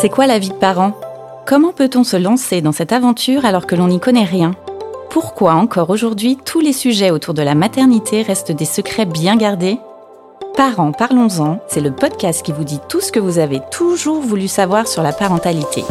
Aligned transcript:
C'est 0.00 0.10
quoi 0.10 0.28
la 0.28 0.38
vie 0.38 0.50
de 0.50 0.54
parent? 0.54 0.92
Comment 1.44 1.72
peut-on 1.72 2.04
se 2.04 2.16
lancer 2.16 2.60
dans 2.60 2.70
cette 2.70 2.92
aventure 2.92 3.44
alors 3.44 3.66
que 3.66 3.74
l'on 3.74 3.88
n'y 3.88 3.98
connaît 3.98 4.22
rien? 4.22 4.52
Pourquoi 5.10 5.54
encore 5.54 5.90
aujourd'hui 5.90 6.38
tous 6.44 6.60
les 6.60 6.72
sujets 6.72 7.10
autour 7.10 7.34
de 7.34 7.42
la 7.42 7.56
maternité 7.56 8.22
restent 8.22 8.52
des 8.52 8.64
secrets 8.64 9.06
bien 9.06 9.34
gardés? 9.34 9.76
Parents, 10.56 10.92
parlons-en, 10.92 11.58
c'est 11.66 11.80
le 11.80 11.90
podcast 11.90 12.44
qui 12.44 12.52
vous 12.52 12.62
dit 12.62 12.78
tout 12.88 13.00
ce 13.00 13.10
que 13.10 13.18
vous 13.18 13.40
avez 13.40 13.60
toujours 13.72 14.20
voulu 14.20 14.46
savoir 14.46 14.86
sur 14.86 15.02
la 15.02 15.12
parentalité. 15.12 15.82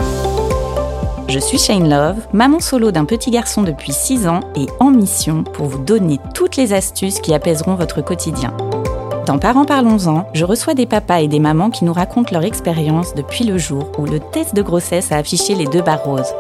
Je 1.27 1.39
suis 1.39 1.57
Shane 1.57 1.89
Love, 1.89 2.27
maman 2.31 2.61
solo 2.61 2.91
d'un 2.91 3.03
petit 3.03 3.29
garçon 3.29 3.63
depuis 3.63 3.91
6 3.91 4.29
ans 4.29 4.39
et 4.55 4.67
en 4.79 4.89
mission 4.89 5.43
pour 5.43 5.65
vous 5.65 5.79
donner 5.79 6.21
toutes 6.33 6.55
les 6.55 6.71
astuces 6.71 7.19
qui 7.19 7.33
apaiseront 7.33 7.75
votre 7.75 8.01
quotidien. 8.01 8.55
Dans 9.27 9.39
Parents 9.39 9.65
Parlons-en, 9.65 10.25
je 10.33 10.45
reçois 10.45 10.73
des 10.73 10.85
papas 10.85 11.19
et 11.19 11.27
des 11.27 11.41
mamans 11.41 11.69
qui 11.69 11.83
nous 11.83 11.91
racontent 11.91 12.31
leur 12.31 12.45
expérience 12.45 13.13
depuis 13.13 13.43
le 13.43 13.57
jour 13.57 13.91
où 13.97 14.05
le 14.05 14.21
test 14.21 14.55
de 14.55 14.61
grossesse 14.61 15.11
a 15.11 15.17
affiché 15.17 15.53
les 15.53 15.65
deux 15.65 15.81
barres 15.81 16.05
roses. 16.05 16.33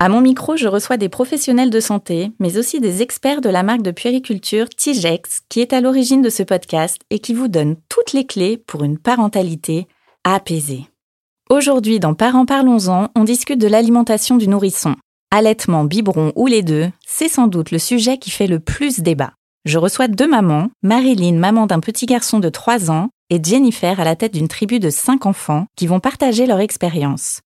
À 0.00 0.10
mon 0.10 0.20
micro, 0.20 0.58
je 0.58 0.68
reçois 0.68 0.98
des 0.98 1.08
professionnels 1.08 1.70
de 1.70 1.80
santé, 1.80 2.32
mais 2.40 2.58
aussi 2.58 2.78
des 2.78 3.00
experts 3.00 3.40
de 3.40 3.48
la 3.48 3.62
marque 3.62 3.80
de 3.80 3.90
puériculture 3.90 4.68
Tigex, 4.68 5.40
qui 5.48 5.62
est 5.62 5.72
à 5.72 5.80
l'origine 5.80 6.20
de 6.20 6.28
ce 6.28 6.42
podcast 6.42 7.00
et 7.08 7.20
qui 7.20 7.32
vous 7.32 7.48
donne 7.48 7.76
toutes 7.88 8.12
les 8.12 8.26
clés 8.26 8.58
pour 8.58 8.84
une 8.84 8.98
parentalité 8.98 9.88
apaisée. 10.24 10.84
Aujourd'hui, 11.48 12.00
dans 12.00 12.12
Parents 12.12 12.44
Parlons-en, 12.44 13.08
on 13.16 13.24
discute 13.24 13.58
de 13.58 13.68
l'alimentation 13.68 14.36
du 14.36 14.46
nourrisson. 14.46 14.94
Allaitement, 15.30 15.84
biberon 15.84 16.32
ou 16.36 16.48
les 16.48 16.62
deux, 16.62 16.90
c'est 17.06 17.30
sans 17.30 17.46
doute 17.46 17.70
le 17.70 17.78
sujet 17.78 18.18
qui 18.18 18.30
fait 18.30 18.46
le 18.46 18.60
plus 18.60 19.00
débat. 19.00 19.32
Je 19.64 19.78
reçois 19.78 20.08
deux 20.08 20.28
mamans, 20.28 20.68
Marilyn, 20.82 21.38
maman 21.38 21.66
d'un 21.66 21.80
petit 21.80 22.04
garçon 22.04 22.38
de 22.38 22.50
3 22.50 22.90
ans, 22.90 23.08
et 23.30 23.42
Jennifer 23.42 23.98
à 23.98 24.04
la 24.04 24.14
tête 24.14 24.34
d'une 24.34 24.48
tribu 24.48 24.78
de 24.78 24.90
5 24.90 25.24
enfants, 25.24 25.66
qui 25.74 25.86
vont 25.86 26.00
partager 26.00 26.44
leur 26.44 26.60
expérience. 26.60 27.40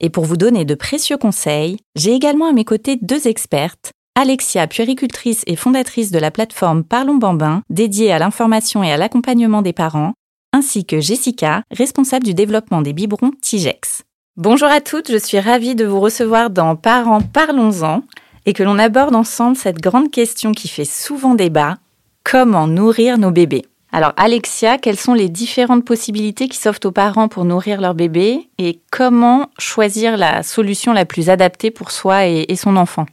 Et 0.00 0.08
pour 0.08 0.24
vous 0.24 0.38
donner 0.38 0.64
de 0.64 0.74
précieux 0.74 1.18
conseils, 1.18 1.76
j'ai 1.96 2.14
également 2.14 2.48
à 2.48 2.52
mes 2.52 2.64
côtés 2.64 2.96
deux 3.02 3.28
expertes, 3.28 3.92
Alexia, 4.18 4.66
puéricultrice 4.66 5.42
et 5.46 5.54
fondatrice 5.54 6.10
de 6.10 6.18
la 6.18 6.30
plateforme 6.30 6.82
Parlons 6.82 7.16
Bambin, 7.16 7.62
dédiée 7.68 8.10
à 8.10 8.18
l'information 8.18 8.82
et 8.82 8.90
à 8.90 8.96
l'accompagnement 8.96 9.60
des 9.60 9.74
parents, 9.74 10.14
ainsi 10.54 10.86
que 10.86 11.00
Jessica, 11.00 11.62
responsable 11.70 12.24
du 12.24 12.32
développement 12.32 12.80
des 12.80 12.94
biberons 12.94 13.32
Tigex. 13.42 14.02
Bonjour 14.38 14.68
à 14.68 14.80
toutes, 14.80 15.12
je 15.12 15.18
suis 15.18 15.38
ravie 15.38 15.74
de 15.74 15.84
vous 15.84 16.00
recevoir 16.00 16.48
dans 16.48 16.74
Parents 16.74 17.20
Parlons-en 17.20 18.02
et 18.46 18.52
que 18.52 18.62
l'on 18.62 18.78
aborde 18.78 19.14
ensemble 19.14 19.56
cette 19.56 19.80
grande 19.80 20.10
question 20.10 20.52
qui 20.52 20.68
fait 20.68 20.84
souvent 20.84 21.34
débat, 21.34 21.78
comment 22.24 22.66
nourrir 22.66 23.18
nos 23.18 23.30
bébés? 23.30 23.64
Alors 23.92 24.12
Alexia, 24.16 24.78
quelles 24.78 24.98
sont 24.98 25.14
les 25.14 25.28
différentes 25.28 25.84
possibilités 25.84 26.48
qui 26.48 26.56
s'offrent 26.56 26.86
aux 26.86 26.92
parents 26.92 27.28
pour 27.28 27.44
nourrir 27.44 27.80
leur 27.80 27.94
bébé 27.94 28.48
et 28.58 28.78
comment 28.92 29.50
choisir 29.58 30.16
la 30.16 30.42
solution 30.42 30.92
la 30.92 31.04
plus 31.04 31.28
adaptée 31.28 31.70
pour 31.70 31.90
soi 31.90 32.26
et, 32.26 32.46
et 32.48 32.56
son 32.56 32.76
enfant? 32.76 33.06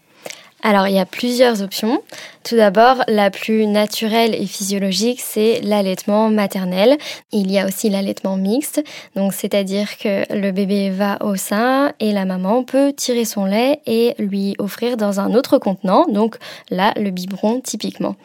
Alors, 0.63 0.87
il 0.87 0.95
y 0.95 0.99
a 0.99 1.05
plusieurs 1.05 1.61
options. 1.61 2.01
Tout 2.43 2.55
d'abord, 2.55 3.03
la 3.07 3.29
plus 3.29 3.67
naturelle 3.67 4.33
et 4.33 4.47
physiologique, 4.47 5.21
c'est 5.21 5.61
l'allaitement 5.61 6.29
maternel. 6.29 6.97
Il 7.31 7.51
y 7.51 7.59
a 7.59 7.67
aussi 7.67 7.89
l'allaitement 7.89 8.37
mixte, 8.37 8.83
donc 9.15 9.33
c'est-à-dire 9.33 9.97
que 9.97 10.23
le 10.33 10.51
bébé 10.51 10.89
va 10.89 11.19
au 11.21 11.35
sein 11.35 11.93
et 11.99 12.11
la 12.11 12.25
maman 12.25 12.63
peut 12.63 12.91
tirer 12.91 13.25
son 13.25 13.45
lait 13.45 13.81
et 13.85 14.15
lui 14.17 14.55
offrir 14.57 14.97
dans 14.97 15.19
un 15.19 15.35
autre 15.35 15.57
contenant, 15.57 16.05
donc 16.07 16.37
là, 16.71 16.93
le 16.95 17.11
biberon 17.11 17.61
typiquement. 17.61 18.15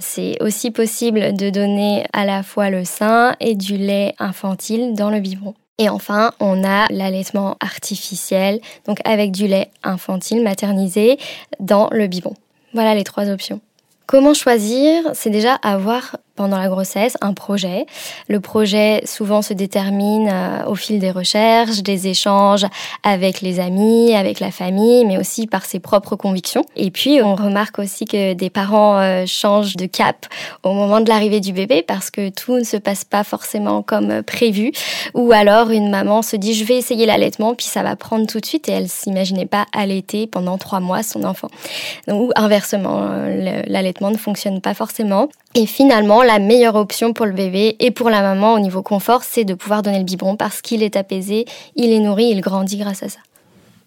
C'est 0.00 0.42
aussi 0.42 0.70
possible 0.70 1.34
de 1.36 1.50
donner 1.50 2.04
à 2.12 2.24
la 2.24 2.42
fois 2.42 2.70
le 2.70 2.84
sein 2.84 3.34
et 3.40 3.54
du 3.54 3.76
lait 3.76 4.14
infantile 4.18 4.94
dans 4.94 5.10
le 5.10 5.20
biberon. 5.20 5.54
Et 5.82 5.88
enfin, 5.88 6.30
on 6.38 6.62
a 6.62 6.86
l'allaitement 6.90 7.56
artificiel, 7.58 8.60
donc 8.86 9.00
avec 9.04 9.32
du 9.32 9.48
lait 9.48 9.72
infantile 9.82 10.40
maternisé 10.40 11.18
dans 11.58 11.88
le 11.90 12.06
biberon. 12.06 12.36
Voilà 12.72 12.94
les 12.94 13.02
trois 13.02 13.28
options. 13.28 13.60
Comment 14.06 14.32
choisir? 14.32 15.02
C'est 15.12 15.30
déjà 15.30 15.54
avoir 15.54 16.18
pendant 16.36 16.58
la 16.58 16.68
grossesse 16.68 17.16
un 17.20 17.32
projet. 17.34 17.86
Le 18.28 18.40
projet 18.40 19.02
souvent 19.04 19.42
se 19.42 19.52
détermine 19.52 20.28
euh, 20.32 20.66
au 20.66 20.74
fil 20.74 20.98
des 20.98 21.10
recherches, 21.10 21.82
des 21.82 22.08
échanges 22.08 22.66
avec 23.02 23.40
les 23.40 23.60
amis, 23.60 24.14
avec 24.14 24.40
la 24.40 24.50
famille, 24.50 25.04
mais 25.04 25.18
aussi 25.18 25.46
par 25.46 25.64
ses 25.64 25.80
propres 25.80 26.16
convictions. 26.16 26.64
Et 26.76 26.90
puis 26.90 27.20
on 27.22 27.34
remarque 27.34 27.78
aussi 27.78 28.04
que 28.04 28.34
des 28.34 28.50
parents 28.50 28.98
euh, 28.98 29.24
changent 29.26 29.76
de 29.76 29.86
cap 29.86 30.26
au 30.62 30.72
moment 30.72 31.00
de 31.00 31.08
l'arrivée 31.08 31.40
du 31.40 31.52
bébé 31.52 31.82
parce 31.82 32.10
que 32.10 32.30
tout 32.30 32.56
ne 32.56 32.64
se 32.64 32.76
passe 32.76 33.04
pas 33.04 33.24
forcément 33.24 33.82
comme 33.82 34.22
prévu. 34.22 34.72
Ou 35.14 35.32
alors 35.32 35.70
une 35.70 35.90
maman 35.90 36.22
se 36.22 36.36
dit 36.36 36.54
je 36.54 36.64
vais 36.64 36.76
essayer 36.76 37.06
l'allaitement 37.06 37.54
puis 37.54 37.66
ça 37.66 37.82
va 37.82 37.96
prendre 37.96 38.26
tout 38.26 38.40
de 38.40 38.46
suite 38.46 38.68
et 38.68 38.72
elle 38.72 38.88
s'imaginait 38.88 39.46
pas 39.46 39.66
allaiter 39.72 40.26
pendant 40.26 40.58
trois 40.58 40.80
mois 40.80 41.02
son 41.02 41.24
enfant. 41.24 41.48
ou 42.08 42.30
inversement, 42.36 43.02
euh, 43.02 43.62
l'allaitement 43.66 44.10
ne 44.10 44.16
fonctionne 44.16 44.60
pas 44.60 44.74
forcément. 44.74 45.28
Et 45.54 45.66
finalement, 45.66 46.21
la 46.24 46.38
meilleure 46.38 46.76
option 46.76 47.12
pour 47.12 47.26
le 47.26 47.32
bébé 47.32 47.76
et 47.80 47.90
pour 47.90 48.10
la 48.10 48.22
maman 48.22 48.54
au 48.54 48.58
niveau 48.58 48.82
confort, 48.82 49.22
c'est 49.24 49.44
de 49.44 49.54
pouvoir 49.54 49.82
donner 49.82 49.98
le 49.98 50.04
biberon 50.04 50.36
parce 50.36 50.60
qu'il 50.60 50.82
est 50.82 50.96
apaisé, 50.96 51.44
il 51.76 51.92
est 51.92 52.00
nourri, 52.00 52.28
il 52.30 52.40
grandit 52.40 52.78
grâce 52.78 53.02
à 53.02 53.08
ça. 53.08 53.18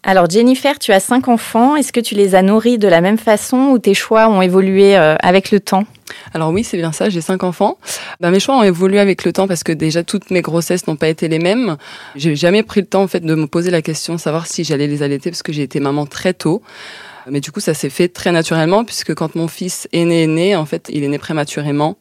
Alors 0.02 0.30
Jennifer, 0.30 0.78
tu 0.78 0.92
as 0.92 1.00
cinq 1.00 1.28
enfants. 1.28 1.76
Est-ce 1.76 1.92
que 1.92 2.00
tu 2.00 2.14
les 2.14 2.34
as 2.34 2.42
nourris 2.42 2.78
de 2.78 2.88
la 2.88 3.00
même 3.00 3.18
façon 3.18 3.70
ou 3.70 3.78
tes 3.78 3.94
choix 3.94 4.28
ont 4.28 4.40
évolué 4.40 4.96
euh, 4.96 5.16
avec 5.20 5.50
le 5.50 5.60
temps? 5.60 5.84
Alors 6.32 6.50
oui, 6.50 6.64
c'est 6.64 6.76
bien 6.76 6.92
ça, 6.92 7.08
j'ai 7.08 7.20
cinq 7.20 7.42
enfants. 7.42 7.78
Ben, 8.20 8.30
mes 8.30 8.40
choix 8.40 8.56
ont 8.56 8.62
évolué 8.62 9.00
avec 9.00 9.24
le 9.24 9.32
temps 9.32 9.48
parce 9.48 9.64
que 9.64 9.72
déjà 9.72 10.04
toutes 10.04 10.30
mes 10.30 10.42
grossesses 10.42 10.86
n'ont 10.86 10.96
pas 10.96 11.08
été 11.08 11.28
les 11.28 11.38
mêmes. 11.38 11.76
J'ai 12.14 12.36
jamais 12.36 12.62
pris 12.62 12.80
le 12.80 12.86
temps 12.86 13.02
en 13.02 13.08
fait 13.08 13.20
de 13.20 13.34
me 13.34 13.46
poser 13.46 13.70
la 13.70 13.82
question 13.82 14.18
savoir 14.18 14.46
si 14.46 14.64
j'allais 14.64 14.86
les 14.86 15.02
allaiter 15.02 15.30
parce 15.30 15.42
que 15.42 15.52
j'ai 15.52 15.62
été 15.62 15.80
maman 15.80 16.06
très 16.06 16.34
tôt. 16.34 16.62
Mais 17.28 17.40
du 17.40 17.50
coup, 17.50 17.58
ça 17.58 17.74
s'est 17.74 17.90
fait 17.90 18.08
très 18.08 18.30
naturellement 18.30 18.84
puisque 18.84 19.12
quand 19.14 19.34
mon 19.34 19.48
fils 19.48 19.88
est 19.92 20.04
né, 20.04 20.22
est 20.22 20.26
né, 20.28 20.56
en 20.56 20.64
fait, 20.64 20.88
il 20.92 21.02
est 21.02 21.08
né 21.08 21.18
prématurément. 21.18 21.96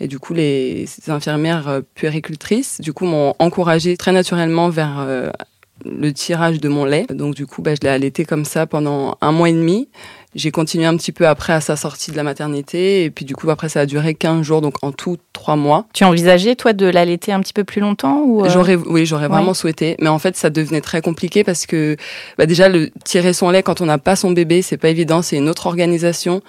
Et 0.00 0.08
du 0.08 0.18
coup, 0.18 0.34
les 0.34 0.86
infirmières 1.06 1.68
euh, 1.68 1.80
puéricultrices, 1.94 2.80
du 2.80 2.92
coup, 2.92 3.04
m'ont 3.04 3.34
encouragé 3.38 3.96
très 3.96 4.10
naturellement 4.10 4.68
vers 4.68 4.98
euh, 4.98 5.30
le 5.84 6.12
tirage 6.12 6.60
de 6.60 6.68
mon 6.68 6.84
lait. 6.84 7.06
Donc 7.10 7.34
du 7.34 7.46
coup, 7.46 7.62
bah, 7.62 7.74
je 7.74 7.80
l'ai 7.82 7.88
allaité 7.88 8.24
comme 8.24 8.44
ça 8.44 8.66
pendant 8.66 9.16
un 9.20 9.32
mois 9.32 9.48
et 9.48 9.52
demi. 9.52 9.88
J'ai 10.34 10.50
continué 10.50 10.84
un 10.84 10.96
petit 10.96 11.12
peu 11.12 11.28
après 11.28 11.52
à 11.52 11.60
sa 11.60 11.76
sortie 11.76 12.10
de 12.10 12.16
la 12.16 12.22
maternité. 12.22 13.04
Et 13.04 13.10
puis 13.10 13.24
du 13.24 13.36
coup, 13.36 13.50
après, 13.50 13.68
ça 13.68 13.80
a 13.80 13.86
duré 13.86 14.14
15 14.14 14.42
jours, 14.42 14.60
donc 14.60 14.82
en 14.82 14.90
tout 14.90 15.16
3 15.32 15.56
mois. 15.56 15.86
Tu 15.92 16.04
envisageais, 16.04 16.56
toi, 16.56 16.72
de 16.72 16.86
l'allaiter 16.86 17.32
un 17.32 17.40
petit 17.40 17.52
peu 17.52 17.64
plus 17.64 17.80
longtemps 17.80 18.22
ou 18.24 18.44
euh? 18.44 18.48
J'aurais, 18.48 18.76
Oui, 18.76 19.06
j'aurais 19.06 19.28
vraiment 19.28 19.54
souhaité. 19.54 19.96
Mais 20.00 20.08
en 20.08 20.18
fait, 20.18 20.36
ça 20.36 20.50
devenait 20.50 20.80
très 20.80 21.02
compliqué 21.02 21.44
parce 21.44 21.66
que 21.66 21.96
bah, 22.38 22.46
déjà, 22.46 22.68
le 22.68 22.90
tirer 23.04 23.32
son 23.32 23.50
lait 23.50 23.62
quand 23.62 23.80
on 23.80 23.86
n'a 23.86 23.98
pas 23.98 24.16
son 24.16 24.32
bébé, 24.32 24.62
c'est 24.62 24.76
pas 24.76 24.88
évident. 24.88 25.22
C'est 25.22 25.36
une 25.36 25.48
autre 25.48 25.66
organisation. 25.66 26.42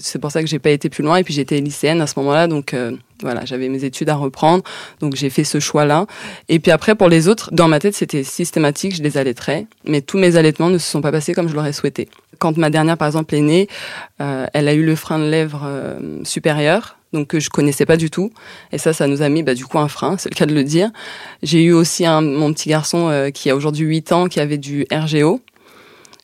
C'est 0.00 0.18
pour 0.18 0.30
ça 0.30 0.42
que 0.42 0.48
j'ai 0.48 0.58
pas 0.58 0.70
été 0.70 0.88
plus 0.88 1.02
loin. 1.02 1.16
Et 1.16 1.24
puis 1.24 1.34
j'étais 1.34 1.60
lycéenne 1.60 2.00
à 2.00 2.06
ce 2.06 2.18
moment-là, 2.18 2.46
donc 2.46 2.74
euh, 2.74 2.92
voilà, 3.22 3.44
j'avais 3.44 3.68
mes 3.68 3.84
études 3.84 4.08
à 4.08 4.14
reprendre, 4.14 4.64
donc 5.00 5.14
j'ai 5.16 5.30
fait 5.30 5.44
ce 5.44 5.60
choix-là. 5.60 6.06
Et 6.48 6.58
puis 6.58 6.70
après, 6.70 6.94
pour 6.94 7.08
les 7.08 7.28
autres, 7.28 7.50
dans 7.52 7.68
ma 7.68 7.78
tête, 7.78 7.94
c'était 7.94 8.24
systématique, 8.24 8.96
je 8.96 9.02
les 9.02 9.18
allaiterais, 9.18 9.66
mais 9.84 10.00
tous 10.00 10.18
mes 10.18 10.36
allaitements 10.36 10.70
ne 10.70 10.78
se 10.78 10.90
sont 10.90 11.00
pas 11.00 11.12
passés 11.12 11.34
comme 11.34 11.48
je 11.48 11.54
l'aurais 11.54 11.72
souhaité. 11.72 12.08
Quand 12.38 12.56
ma 12.56 12.70
dernière, 12.70 12.96
par 12.96 13.06
exemple, 13.06 13.34
est 13.34 13.40
née, 13.40 13.68
euh, 14.20 14.46
elle 14.54 14.68
a 14.68 14.74
eu 14.74 14.84
le 14.84 14.96
frein 14.96 15.18
de 15.18 15.28
lèvres 15.28 15.62
euh, 15.64 16.24
supérieur, 16.24 16.96
donc 17.12 17.28
que 17.28 17.40
je 17.40 17.50
connaissais 17.50 17.86
pas 17.86 17.96
du 17.96 18.10
tout. 18.10 18.32
Et 18.72 18.78
ça, 18.78 18.92
ça 18.92 19.06
nous 19.06 19.20
a 19.20 19.28
mis 19.28 19.42
bah, 19.42 19.54
du 19.54 19.66
coup 19.66 19.78
un 19.78 19.88
frein, 19.88 20.16
c'est 20.16 20.30
le 20.30 20.36
cas 20.36 20.46
de 20.46 20.54
le 20.54 20.64
dire. 20.64 20.90
J'ai 21.42 21.62
eu 21.62 21.72
aussi 21.72 22.06
un, 22.06 22.20
mon 22.22 22.52
petit 22.52 22.68
garçon 22.68 23.30
qui 23.34 23.50
a 23.50 23.56
aujourd'hui 23.56 23.86
8 23.86 24.12
ans, 24.12 24.28
qui 24.28 24.40
avait 24.40 24.58
du 24.58 24.86
RGO, 24.92 25.40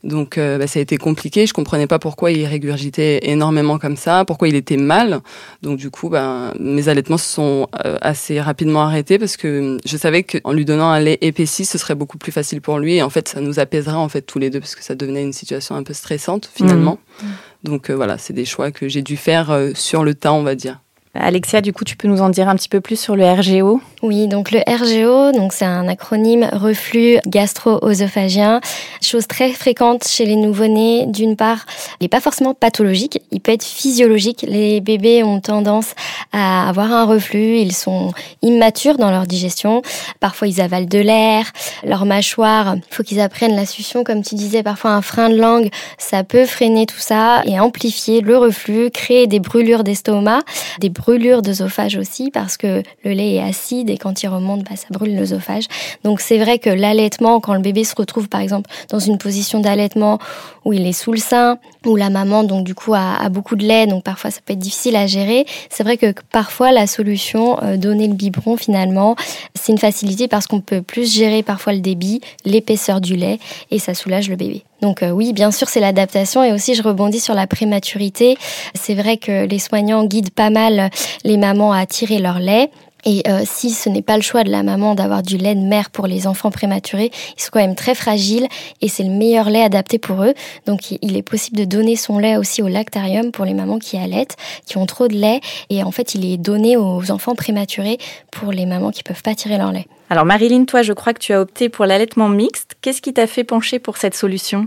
donc 0.06 0.38
euh, 0.38 0.56
bah, 0.56 0.66
ça 0.66 0.78
a 0.78 0.82
été 0.82 0.96
compliqué. 0.96 1.46
Je 1.46 1.52
comprenais 1.52 1.86
pas 1.86 1.98
pourquoi 1.98 2.30
il 2.30 2.46
régurgitait 2.46 3.20
énormément 3.24 3.78
comme 3.78 3.96
ça, 3.96 4.24
pourquoi 4.24 4.48
il 4.48 4.54
était 4.54 4.76
mal. 4.76 5.20
Donc 5.62 5.78
du 5.78 5.90
coup, 5.90 6.08
bah, 6.08 6.54
mes 6.60 6.88
allaitements 6.88 7.18
se 7.18 7.28
sont 7.28 7.68
euh, 7.84 7.98
assez 8.00 8.40
rapidement 8.40 8.82
arrêtés 8.82 9.18
parce 9.18 9.36
que 9.36 9.78
je 9.84 9.96
savais 9.96 10.22
qu'en 10.22 10.52
lui 10.52 10.64
donnant 10.64 10.88
un 10.88 11.00
lait 11.00 11.18
épaissi, 11.20 11.64
ce 11.64 11.76
serait 11.76 11.96
beaucoup 11.96 12.18
plus 12.18 12.32
facile 12.32 12.60
pour 12.60 12.78
lui. 12.78 12.96
Et 12.96 13.02
en 13.02 13.10
fait, 13.10 13.28
ça 13.28 13.40
nous 13.40 13.58
apaiserait 13.58 13.96
en 13.96 14.08
fait 14.08 14.22
tous 14.22 14.38
les 14.38 14.48
deux 14.48 14.60
parce 14.60 14.76
que 14.76 14.84
ça 14.84 14.94
devenait 14.94 15.22
une 15.22 15.32
situation 15.32 15.74
un 15.74 15.82
peu 15.82 15.92
stressante 15.92 16.48
finalement. 16.54 16.98
Mmh. 17.20 17.26
Donc 17.64 17.90
euh, 17.90 17.94
voilà, 17.94 18.16
c'est 18.16 18.32
des 18.32 18.44
choix 18.44 18.70
que 18.70 18.88
j'ai 18.88 19.02
dû 19.02 19.16
faire 19.16 19.56
sur 19.74 20.04
le 20.04 20.14
temps, 20.14 20.38
on 20.38 20.44
va 20.44 20.54
dire. 20.54 20.80
Alexia, 21.14 21.60
du 21.60 21.72
coup, 21.72 21.84
tu 21.84 21.96
peux 21.96 22.08
nous 22.08 22.20
en 22.20 22.28
dire 22.28 22.48
un 22.48 22.54
petit 22.54 22.68
peu 22.68 22.80
plus 22.80 22.98
sur 22.98 23.16
le 23.16 23.24
RGO 23.24 23.80
Oui, 24.06 24.28
donc 24.28 24.52
le 24.52 24.60
RGO, 24.60 25.32
donc 25.36 25.52
c'est 25.52 25.64
un 25.64 25.88
acronyme 25.88 26.48
reflux 26.52 27.18
gastro-œsophagien, 27.26 28.60
chose 29.02 29.26
très 29.26 29.50
fréquente 29.50 30.06
chez 30.06 30.24
les 30.26 30.36
nouveau-nés. 30.36 31.06
D'une 31.08 31.34
part, 31.34 31.66
il 31.98 32.04
n'est 32.04 32.08
pas 32.08 32.20
forcément 32.20 32.54
pathologique, 32.54 33.20
il 33.32 33.40
peut 33.40 33.50
être 33.50 33.64
physiologique. 33.64 34.44
Les 34.46 34.80
bébés 34.80 35.24
ont 35.24 35.40
tendance 35.40 35.96
à 36.32 36.68
avoir 36.68 36.92
un 36.92 37.04
reflux, 37.04 37.58
ils 37.58 37.74
sont 37.74 38.12
immatures 38.42 38.96
dans 38.96 39.10
leur 39.10 39.26
digestion. 39.26 39.82
Parfois, 40.20 40.46
ils 40.46 40.60
avalent 40.60 40.86
de 40.86 41.00
l'air, 41.00 41.50
leur 41.82 42.06
mâchoire, 42.06 42.76
il 42.76 42.94
faut 42.94 43.02
qu'ils 43.02 43.18
apprennent 43.18 43.56
la 43.56 43.66
succion, 43.66 44.04
comme 44.04 44.22
tu 44.22 44.36
disais, 44.36 44.62
parfois 44.62 44.92
un 44.92 45.02
frein 45.02 45.30
de 45.30 45.36
langue, 45.36 45.68
ça 45.98 46.22
peut 46.22 46.46
freiner 46.46 46.86
tout 46.86 47.00
ça 47.00 47.42
et 47.44 47.58
amplifier 47.58 48.20
le 48.20 48.38
reflux, 48.38 48.92
créer 48.92 49.26
des 49.26 49.40
brûlures 49.40 49.82
d'estomac, 49.82 50.42
des 50.78 50.90
brûlures 50.90 51.42
d'œsophage 51.42 51.96
aussi 51.96 52.30
parce 52.30 52.56
que 52.56 52.84
le 53.04 53.10
lait 53.10 53.34
est 53.34 53.42
acide 53.42 53.95
et 53.96 53.98
quand 53.98 54.22
il 54.22 54.28
remonte, 54.28 54.62
bah, 54.62 54.76
ça 54.76 54.86
brûle 54.90 55.16
l'œsophage. 55.16 55.64
Donc 56.04 56.20
c'est 56.20 56.36
vrai 56.36 56.58
que 56.58 56.68
l'allaitement, 56.68 57.40
quand 57.40 57.54
le 57.54 57.60
bébé 57.60 57.82
se 57.82 57.94
retrouve 57.96 58.28
par 58.28 58.42
exemple 58.42 58.68
dans 58.90 58.98
une 58.98 59.16
position 59.16 59.58
d'allaitement 59.58 60.18
où 60.66 60.74
il 60.74 60.86
est 60.86 60.92
sous 60.92 61.12
le 61.12 61.18
sein, 61.18 61.58
où 61.86 61.96
la 61.96 62.10
maman 62.10 62.44
donc 62.44 62.64
du 62.64 62.74
coup 62.74 62.92
a, 62.92 63.26
beaucoup 63.30 63.56
de 63.56 63.64
lait, 63.64 63.86
donc 63.86 64.04
parfois 64.04 64.30
ça 64.30 64.40
peut 64.44 64.52
être 64.52 64.58
difficile 64.58 64.96
à 64.96 65.06
gérer. 65.06 65.46
C'est 65.70 65.82
vrai 65.82 65.96
que 65.96 66.12
parfois 66.30 66.72
la 66.72 66.86
solution, 66.86 67.58
euh, 67.62 67.78
donner 67.78 68.06
le 68.06 68.12
biberon 68.12 68.58
finalement, 68.58 69.16
c'est 69.54 69.72
une 69.72 69.78
facilité 69.78 70.28
parce 70.28 70.46
qu'on 70.46 70.60
peut 70.60 70.82
plus 70.82 71.10
gérer 71.10 71.42
parfois 71.42 71.72
le 71.72 71.80
débit, 71.80 72.20
l'épaisseur 72.44 73.00
du 73.00 73.16
lait 73.16 73.38
et 73.70 73.78
ça 73.78 73.94
soulage 73.94 74.28
le 74.28 74.36
bébé. 74.36 74.62
Donc 74.82 75.02
euh, 75.02 75.10
oui, 75.10 75.32
bien 75.32 75.50
sûr, 75.50 75.70
c'est 75.70 75.80
l'adaptation 75.80 76.44
et 76.44 76.52
aussi 76.52 76.74
je 76.74 76.82
rebondis 76.82 77.20
sur 77.20 77.34
la 77.34 77.46
prématurité. 77.46 78.36
C'est 78.74 78.94
vrai 78.94 79.16
que 79.16 79.46
les 79.46 79.58
soignants 79.58 80.04
guident 80.04 80.34
pas 80.34 80.50
mal 80.50 80.90
les 81.24 81.38
mamans 81.38 81.72
à 81.72 81.86
tirer 81.86 82.18
leur 82.18 82.40
lait. 82.40 82.70
Et 83.06 83.22
euh, 83.28 83.42
si 83.44 83.70
ce 83.70 83.88
n'est 83.88 84.02
pas 84.02 84.16
le 84.16 84.22
choix 84.22 84.42
de 84.42 84.50
la 84.50 84.64
maman 84.64 84.96
d'avoir 84.96 85.22
du 85.22 85.38
lait 85.38 85.54
de 85.54 85.60
mère 85.60 85.90
pour 85.90 86.08
les 86.08 86.26
enfants 86.26 86.50
prématurés, 86.50 87.12
ils 87.36 87.40
sont 87.40 87.50
quand 87.52 87.60
même 87.60 87.76
très 87.76 87.94
fragiles 87.94 88.48
et 88.80 88.88
c'est 88.88 89.04
le 89.04 89.10
meilleur 89.10 89.48
lait 89.48 89.62
adapté 89.62 89.98
pour 89.98 90.24
eux. 90.24 90.34
Donc 90.66 90.90
il 90.90 91.16
est 91.16 91.22
possible 91.22 91.56
de 91.56 91.64
donner 91.64 91.94
son 91.94 92.18
lait 92.18 92.36
aussi 92.36 92.62
au 92.62 92.68
lactarium 92.68 93.30
pour 93.30 93.44
les 93.44 93.54
mamans 93.54 93.78
qui 93.78 93.96
allaitent, 93.96 94.36
qui 94.66 94.76
ont 94.76 94.86
trop 94.86 95.06
de 95.06 95.14
lait. 95.14 95.40
Et 95.70 95.84
en 95.84 95.92
fait, 95.92 96.16
il 96.16 96.24
est 96.24 96.36
donné 96.36 96.76
aux 96.76 97.12
enfants 97.12 97.36
prématurés 97.36 97.98
pour 98.32 98.50
les 98.50 98.66
mamans 98.66 98.90
qui 98.90 99.04
peuvent 99.04 99.22
pas 99.22 99.36
tirer 99.36 99.56
leur 99.56 99.70
lait. 99.70 99.86
Alors 100.10 100.24
Marilyn, 100.24 100.64
toi, 100.64 100.82
je 100.82 100.92
crois 100.92 101.14
que 101.14 101.20
tu 101.20 101.32
as 101.32 101.40
opté 101.40 101.68
pour 101.68 101.86
l'allaitement 101.86 102.28
mixte. 102.28 102.76
Qu'est-ce 102.80 103.00
qui 103.00 103.12
t'a 103.12 103.28
fait 103.28 103.44
pencher 103.44 103.78
pour 103.78 103.98
cette 103.98 104.16
solution? 104.16 104.66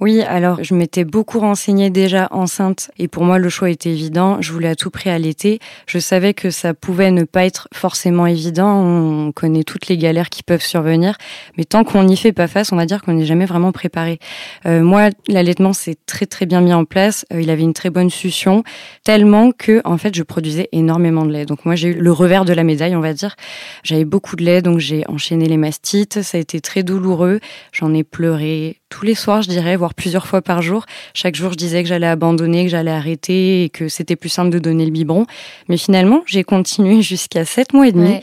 Oui, 0.00 0.22
alors 0.22 0.64
je 0.64 0.74
m'étais 0.74 1.04
beaucoup 1.04 1.40
renseignée 1.40 1.90
déjà 1.90 2.28
enceinte 2.30 2.90
et 2.98 3.06
pour 3.06 3.22
moi 3.22 3.38
le 3.38 3.50
choix 3.50 3.68
était 3.68 3.90
évident. 3.90 4.40
Je 4.40 4.50
voulais 4.50 4.68
à 4.68 4.74
tout 4.74 4.88
prix 4.88 5.10
allaiter. 5.10 5.58
Je 5.86 5.98
savais 5.98 6.32
que 6.32 6.50
ça 6.50 6.72
pouvait 6.72 7.10
ne 7.10 7.24
pas 7.24 7.44
être 7.44 7.68
forcément 7.74 8.26
évident. 8.26 8.82
On 8.82 9.30
connaît 9.30 9.62
toutes 9.62 9.88
les 9.88 9.98
galères 9.98 10.30
qui 10.30 10.42
peuvent 10.42 10.64
survenir, 10.64 11.18
mais 11.58 11.64
tant 11.64 11.84
qu'on 11.84 12.02
n'y 12.04 12.16
fait 12.16 12.32
pas 12.32 12.48
face, 12.48 12.72
on 12.72 12.76
va 12.76 12.86
dire 12.86 13.02
qu'on 13.02 13.12
n'est 13.12 13.26
jamais 13.26 13.44
vraiment 13.44 13.72
préparé. 13.72 14.20
Euh, 14.64 14.82
moi, 14.82 15.10
l'allaitement 15.28 15.74
s'est 15.74 15.96
très 16.06 16.24
très 16.24 16.46
bien 16.46 16.62
mis 16.62 16.72
en 16.72 16.86
place. 16.86 17.26
Euh, 17.34 17.42
il 17.42 17.50
avait 17.50 17.62
une 17.62 17.74
très 17.74 17.90
bonne 17.90 18.08
succion, 18.08 18.64
tellement 19.04 19.52
que 19.52 19.82
en 19.84 19.98
fait 19.98 20.14
je 20.14 20.22
produisais 20.22 20.70
énormément 20.72 21.26
de 21.26 21.32
lait. 21.32 21.44
Donc 21.44 21.66
moi 21.66 21.74
j'ai 21.74 21.88
eu 21.88 21.94
le 22.00 22.12
revers 22.12 22.46
de 22.46 22.54
la 22.54 22.64
médaille, 22.64 22.96
on 22.96 23.00
va 23.00 23.12
dire. 23.12 23.36
J'avais 23.82 24.06
beaucoup 24.06 24.36
de 24.36 24.44
lait, 24.44 24.62
donc 24.62 24.78
j'ai 24.78 25.04
enchaîné 25.08 25.46
les 25.46 25.58
mastites. 25.58 26.22
Ça 26.22 26.38
a 26.38 26.40
été 26.40 26.62
très 26.62 26.82
douloureux. 26.82 27.40
J'en 27.72 27.92
ai 27.92 28.02
pleuré 28.02 28.79
tous 28.90 29.06
les 29.06 29.14
soirs, 29.14 29.40
je 29.40 29.48
dirais, 29.48 29.76
voire 29.76 29.94
plusieurs 29.94 30.26
fois 30.26 30.42
par 30.42 30.60
jour. 30.60 30.84
Chaque 31.14 31.36
jour, 31.36 31.52
je 31.52 31.56
disais 31.56 31.82
que 31.82 31.88
j'allais 31.88 32.06
abandonner, 32.06 32.64
que 32.64 32.70
j'allais 32.70 32.90
arrêter 32.90 33.64
et 33.64 33.70
que 33.70 33.88
c'était 33.88 34.16
plus 34.16 34.28
simple 34.28 34.50
de 34.50 34.58
donner 34.58 34.84
le 34.84 34.90
biberon. 34.90 35.24
Mais 35.68 35.78
finalement, 35.78 36.22
j'ai 36.26 36.44
continué 36.44 37.00
jusqu'à 37.10 37.44
sept 37.44 37.72
mois 37.72 37.88
et 37.88 37.92
demi. 37.92 38.20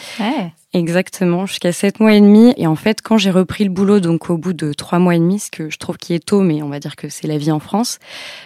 Exactement, 0.73 1.45
jusqu'à 1.45 1.71
sept 1.71 2.01
mois 2.01 2.13
et 2.13 2.19
demi. 2.19 2.53
Et 2.57 2.67
en 2.67 2.75
fait, 2.75 3.01
quand 3.01 3.17
j'ai 3.17 3.31
repris 3.31 3.63
le 3.63 3.69
boulot, 3.69 4.01
donc 4.01 4.29
au 4.29 4.37
bout 4.37 4.51
de 4.51 4.73
trois 4.73 4.99
mois 4.99 5.15
et 5.15 5.19
demi, 5.19 5.39
ce 5.39 5.49
que 5.49 5.69
je 5.69 5.77
trouve 5.77 5.97
qui 5.97 6.13
est 6.13 6.23
tôt, 6.23 6.41
mais 6.41 6.61
on 6.61 6.67
va 6.67 6.79
dire 6.79 6.97
que 6.97 7.07
c'est 7.07 7.25
la 7.25 7.37
vie 7.37 7.51
en 7.51 7.59
France, 7.59 7.99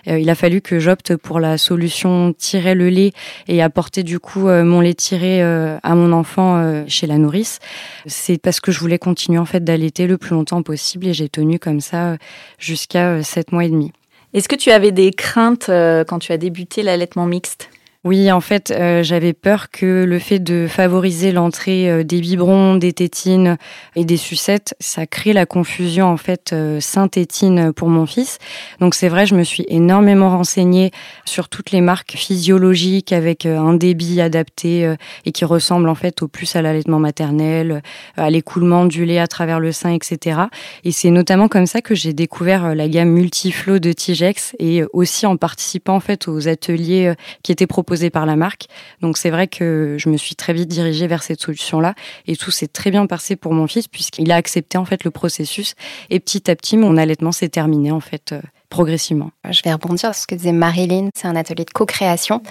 euh, 0.07 0.19
il 0.19 0.29
a 0.29 0.35
fallu 0.35 0.61
que 0.61 0.77
j'opte 0.77 1.15
pour 1.15 1.39
la 1.39 1.57
solution 1.57 2.31
tirer 2.33 2.75
le 2.75 2.89
lait 2.89 3.11
et 3.47 3.63
apporter 3.63 4.03
du 4.03 4.19
coup 4.19 4.47
euh, 4.49 4.63
mon 4.63 4.81
lait 4.81 4.93
tiré 4.93 5.41
euh, 5.41 5.79
à 5.81 5.95
mon 5.95 6.13
enfant 6.13 6.85
chez 6.87 7.07
la 7.07 7.17
nourrice. 7.17 7.59
C'est 8.05 8.39
parce 8.39 8.59
que 8.59 8.71
je 8.71 8.79
voulais 8.79 8.99
continuer 8.99 9.39
en 9.39 9.45
fait 9.45 9.63
d'allaiter 9.63 10.05
le 10.05 10.17
plus 10.19 10.35
longtemps 10.35 10.61
possible 10.61 11.07
et 11.07 11.13
j'ai 11.13 11.27
tenu 11.27 11.57
comme 11.57 11.81
ça 11.81 12.17
jusqu'à 12.59 13.23
sept 13.23 13.51
mois 13.51 13.65
et 13.65 13.69
demi. 13.69 13.91
Est-ce 14.33 14.47
que 14.47 14.55
tu 14.55 14.69
avais 14.69 14.91
des 14.91 15.11
craintes 15.11 15.65
quand 16.07 16.19
tu 16.19 16.31
as 16.31 16.37
débuté 16.37 16.83
l'allaitement 16.83 17.25
mixte? 17.25 17.69
Oui, 18.03 18.31
en 18.31 18.41
fait, 18.41 18.71
euh, 18.71 19.03
j'avais 19.03 19.31
peur 19.31 19.69
que 19.69 20.05
le 20.05 20.17
fait 20.17 20.39
de 20.39 20.65
favoriser 20.67 21.31
l'entrée 21.31 21.87
euh, 21.87 22.03
des 22.03 22.19
biberons, 22.19 22.75
des 22.77 22.93
tétines 22.93 23.59
et 23.95 24.05
des 24.05 24.17
sucettes, 24.17 24.73
ça 24.79 25.05
crée 25.05 25.33
la 25.33 25.45
confusion 25.45 26.07
en 26.07 26.17
fait 26.17 26.51
euh, 26.51 26.79
synthétine 26.79 27.71
pour 27.71 27.89
mon 27.89 28.07
fils. 28.07 28.39
Donc 28.79 28.95
c'est 28.95 29.07
vrai, 29.07 29.27
je 29.27 29.35
me 29.35 29.43
suis 29.43 29.65
énormément 29.67 30.31
renseignée 30.31 30.89
sur 31.25 31.47
toutes 31.47 31.69
les 31.69 31.81
marques 31.81 32.13
physiologiques 32.13 33.13
avec 33.13 33.45
un 33.45 33.75
débit 33.75 34.19
adapté 34.19 34.95
et 35.25 35.31
qui 35.31 35.45
ressemble 35.45 35.87
en 35.87 35.93
fait 35.93 36.23
au 36.23 36.27
plus 36.27 36.55
à 36.55 36.63
l'allaitement 36.63 36.97
maternel, 36.97 37.83
à 38.17 38.31
l'écoulement 38.31 38.85
du 38.85 39.05
lait 39.05 39.19
à 39.19 39.27
travers 39.27 39.59
le 39.59 39.71
sein, 39.71 39.93
etc. 39.93 40.39
Et 40.83 40.91
c'est 40.91 41.11
notamment 41.11 41.47
comme 41.47 41.67
ça 41.67 41.81
que 41.81 41.93
j'ai 41.93 42.13
découvert 42.13 42.73
la 42.73 42.87
gamme 42.87 43.09
multiflow 43.09 43.77
de 43.77 43.91
Tigex 43.91 44.55
et 44.57 44.81
aussi 44.91 45.27
en 45.27 45.37
participant 45.37 45.95
en 45.95 45.99
fait 45.99 46.27
aux 46.27 46.47
ateliers 46.47 47.13
qui 47.43 47.51
étaient 47.51 47.67
proposés 47.67 47.90
par 48.09 48.25
la 48.25 48.35
marque. 48.35 48.67
Donc 49.01 49.17
c'est 49.17 49.29
vrai 49.29 49.47
que 49.47 49.95
je 49.99 50.09
me 50.09 50.17
suis 50.17 50.35
très 50.35 50.53
vite 50.53 50.69
dirigée 50.69 51.07
vers 51.07 51.23
cette 51.23 51.41
solution-là 51.41 51.93
et 52.27 52.35
tout 52.35 52.51
s'est 52.51 52.67
très 52.67 52.91
bien 52.91 53.05
passé 53.05 53.35
pour 53.35 53.53
mon 53.53 53.67
fils 53.67 53.87
puisqu'il 53.87 54.31
a 54.31 54.35
accepté 54.35 54.77
en 54.77 54.85
fait 54.85 55.03
le 55.03 55.11
processus 55.11 55.75
et 56.09 56.19
petit 56.19 56.49
à 56.49 56.55
petit 56.55 56.77
mon 56.77 56.97
allaitement 56.97 57.31
s'est 57.31 57.49
terminé 57.49 57.91
en 57.91 57.99
fait 57.99 58.31
euh, 58.31 58.41
progressivement. 58.69 59.31
Je 59.49 59.61
vais 59.63 59.73
rebondir 59.73 60.15
sur 60.15 60.23
ce 60.23 60.27
que 60.27 60.35
disait 60.35 60.53
Marilyn, 60.53 61.09
c'est 61.13 61.27
un 61.27 61.35
atelier 61.35 61.65
de 61.65 61.71
co-création. 61.71 62.41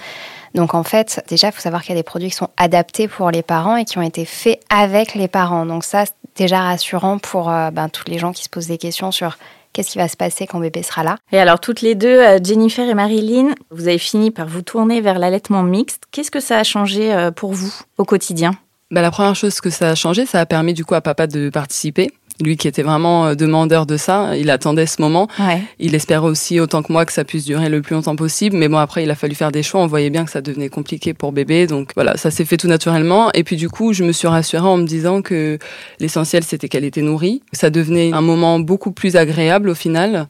Donc 0.53 0.73
en 0.73 0.83
fait, 0.83 1.23
déjà, 1.27 1.47
il 1.47 1.51
faut 1.51 1.61
savoir 1.61 1.81
qu'il 1.81 1.95
y 1.95 1.97
a 1.97 1.99
des 1.99 2.03
produits 2.03 2.29
qui 2.29 2.35
sont 2.35 2.49
adaptés 2.57 3.07
pour 3.07 3.31
les 3.31 3.41
parents 3.41 3.75
et 3.75 3.85
qui 3.85 3.97
ont 3.97 4.03
été 4.03 4.25
faits 4.25 4.61
avec 4.69 5.15
les 5.15 5.27
parents. 5.27 5.65
Donc 5.65 5.83
ça, 5.83 6.05
déjà 6.35 6.61
rassurant 6.61 7.17
pour 7.17 7.49
euh, 7.49 7.71
ben, 7.71 7.89
tous 7.89 8.03
les 8.07 8.19
gens 8.19 8.31
qui 8.33 8.43
se 8.43 8.49
posent 8.49 8.67
des 8.67 8.77
questions 8.77 9.11
sur 9.11 9.37
Qu'est-ce 9.73 9.91
qui 9.91 9.97
va 9.97 10.07
se 10.07 10.17
passer 10.17 10.47
quand 10.47 10.59
bébé 10.59 10.83
sera 10.83 11.03
là 11.03 11.17
Et 11.31 11.39
alors, 11.39 11.59
toutes 11.59 11.81
les 11.81 11.95
deux, 11.95 12.19
euh, 12.19 12.39
Jennifer 12.43 12.87
et 12.87 12.93
Marilyn, 12.93 13.55
vous 13.69 13.87
avez 13.87 13.97
fini 13.97 14.31
par 14.31 14.47
vous 14.47 14.61
tourner 14.61 14.99
vers 15.01 15.17
l'allaitement 15.17 15.63
mixte. 15.63 16.03
Qu'est-ce 16.11 16.31
que 16.31 16.41
ça 16.41 16.57
a 16.57 16.63
changé 16.63 17.13
euh, 17.13 17.31
pour 17.31 17.53
vous 17.53 17.73
au 17.97 18.03
quotidien? 18.03 18.51
Bah, 18.91 19.01
la 19.01 19.11
première 19.11 19.35
chose 19.35 19.61
que 19.61 19.69
ça 19.69 19.91
a 19.91 19.95
changé, 19.95 20.25
ça 20.25 20.41
a 20.41 20.45
permis 20.45 20.73
du 20.73 20.83
coup 20.83 20.95
à 20.95 21.01
papa 21.01 21.25
de 21.25 21.49
participer 21.49 22.11
lui 22.41 22.57
qui 22.57 22.67
était 22.67 22.83
vraiment 22.83 23.27
euh, 23.27 23.35
demandeur 23.35 23.85
de 23.85 23.97
ça, 23.97 24.35
il 24.37 24.49
attendait 24.49 24.85
ce 24.85 25.01
moment. 25.01 25.27
Il 25.79 25.95
espérait 25.95 26.27
aussi 26.27 26.59
autant 26.59 26.83
que 26.83 26.91
moi 26.91 27.05
que 27.05 27.13
ça 27.13 27.23
puisse 27.23 27.45
durer 27.45 27.69
le 27.69 27.81
plus 27.81 27.95
longtemps 27.95 28.15
possible. 28.15 28.57
Mais 28.57 28.67
bon, 28.67 28.77
après, 28.77 29.03
il 29.03 29.11
a 29.11 29.15
fallu 29.15 29.35
faire 29.35 29.51
des 29.51 29.63
choix. 29.63 29.81
On 29.81 29.87
voyait 29.87 30.09
bien 30.09 30.25
que 30.25 30.31
ça 30.31 30.41
devenait 30.41 30.69
compliqué 30.69 31.13
pour 31.13 31.31
bébé. 31.31 31.67
Donc 31.67 31.91
voilà, 31.95 32.17
ça 32.17 32.31
s'est 32.31 32.45
fait 32.45 32.57
tout 32.57 32.67
naturellement. 32.67 33.31
Et 33.33 33.43
puis 33.43 33.55
du 33.55 33.69
coup, 33.69 33.93
je 33.93 34.03
me 34.03 34.11
suis 34.11 34.27
rassurée 34.27 34.67
en 34.67 34.77
me 34.77 34.85
disant 34.85 35.21
que 35.21 35.57
l'essentiel, 35.99 36.43
c'était 36.43 36.67
qu'elle 36.67 36.85
était 36.85 37.01
nourrie. 37.01 37.41
Ça 37.53 37.69
devenait 37.69 38.13
un 38.13 38.21
moment 38.21 38.59
beaucoup 38.59 38.91
plus 38.91 39.15
agréable 39.15 39.69
au 39.69 39.75
final. 39.75 40.27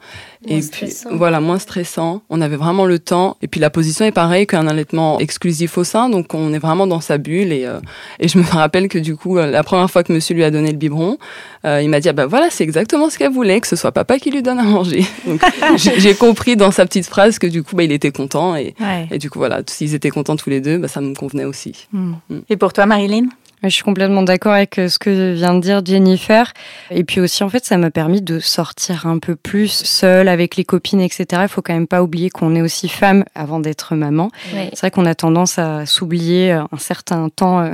et 0.48 0.60
puis 0.60 0.92
voilà, 1.12 1.40
moins 1.40 1.60
stressant. 1.60 2.22
On 2.30 2.42
avait 2.42 2.56
vraiment 2.56 2.86
le 2.86 3.00
temps. 3.00 3.38
Et 3.42 3.48
puis 3.48 3.60
la 3.60 3.70
position 3.70 4.06
est 4.06 4.12
pareille 4.12 4.48
qu'un 4.48 4.68
allaitement 4.68 5.20
exclusif 5.20 5.78
au 5.78 5.84
sein. 5.84 6.10
Donc 6.10 6.34
on 6.34 6.54
est 6.54 6.60
vraiment 6.60 6.88
dans 6.88 7.02
sa 7.02 7.18
bulle. 7.18 7.54
Et, 7.54 7.66
euh, 7.66 7.80
et 8.20 8.28
je 8.28 8.38
me 8.38 8.44
rappelle 8.44 8.88
que 8.88 8.98
du 8.98 9.16
coup, 9.16 9.38
la 9.38 9.64
première 9.64 9.90
fois 9.90 10.04
que 10.04 10.12
monsieur 10.12 10.36
lui 10.36 10.44
a 10.44 10.52
donné 10.52 10.72
le 10.72 10.78
biberon, 10.78 11.18
euh, 11.66 11.82
il 11.82 11.90
m'a 11.90 12.00
dit 12.02 12.10
ah 12.10 12.14
bah 12.14 12.26
voilà 12.26 12.50
c'est 12.50 12.64
exactement 12.64 13.10
ce 13.10 13.18
qu'elle 13.18 13.32
voulait 13.32 13.62
que 13.62 13.68
ce 13.68 13.76
soit 13.76 13.92
papa 13.92 14.20
qui 14.20 14.32
lui 14.32 14.42
donne 14.42 14.60
à 14.60 14.64
manger. 14.64 15.06
Donc 15.26 15.42
j'ai 15.78 16.16
compris 16.16 16.56
dans 16.56 16.72
sa 16.72 16.86
petite 16.86 17.06
phrase 17.06 17.40
que 17.40 17.48
du 17.48 17.64
coup 17.64 17.76
bah 17.76 17.84
il 17.84 17.92
était 17.92 18.12
content 18.12 18.56
et, 18.56 18.76
et 19.10 19.18
du 19.18 19.30
coup 19.30 19.40
voilà 19.40 19.62
s'ils 19.68 19.96
étaient 19.96 20.10
contents 20.10 20.36
tous 20.36 20.50
les 20.50 20.62
deux 20.62 20.78
bah 20.78 20.88
ça 20.88 21.02
me 21.02 21.14
convenait 21.14 21.46
aussi. 21.46 21.88
Hmm. 21.94 22.14
Hmm. 22.30 22.40
Et 22.50 22.58
pour 22.58 22.74
toi 22.74 22.86
Marilyn? 22.86 23.28
Je 23.64 23.70
suis 23.70 23.84
complètement 23.84 24.24
d'accord 24.24 24.54
avec 24.54 24.80
euh, 24.80 24.90
ce 24.90 24.98
que 24.98 25.34
vient 25.34 25.54
de 25.54 25.60
dire 25.60 25.86
Jennifer. 25.86 26.52
Et 26.90 27.04
puis 27.04 27.22
aussi, 27.22 27.44
en 27.44 27.50
fait, 27.50 27.64
ça 27.64 27.78
m'a 27.78 27.92
permis 27.92 28.22
de 28.22 28.40
sortir 28.40 29.06
un 29.06 29.20
peu 29.20 29.36
plus 29.36 29.68
seule 29.68 30.28
avec 30.30 30.56
les 30.56 30.64
copines, 30.64 31.00
etc. 31.00 31.44
Il 31.44 31.48
faut 31.48 31.62
quand 31.62 31.74
même 31.74 31.86
pas 31.86 32.02
oublier 32.02 32.32
qu'on 32.32 32.56
est 32.56 32.62
aussi 32.62 32.90
femme 32.90 33.24
avant 33.36 33.60
d'être 33.60 33.94
maman. 33.94 34.32
C'est 34.52 34.80
vrai 34.80 34.92
qu'on 34.92 35.06
a 35.06 35.14
tendance 35.14 35.60
à 35.60 35.86
s'oublier 35.86 36.52
un 36.52 36.68
certain 36.80 37.30
temps 37.30 37.72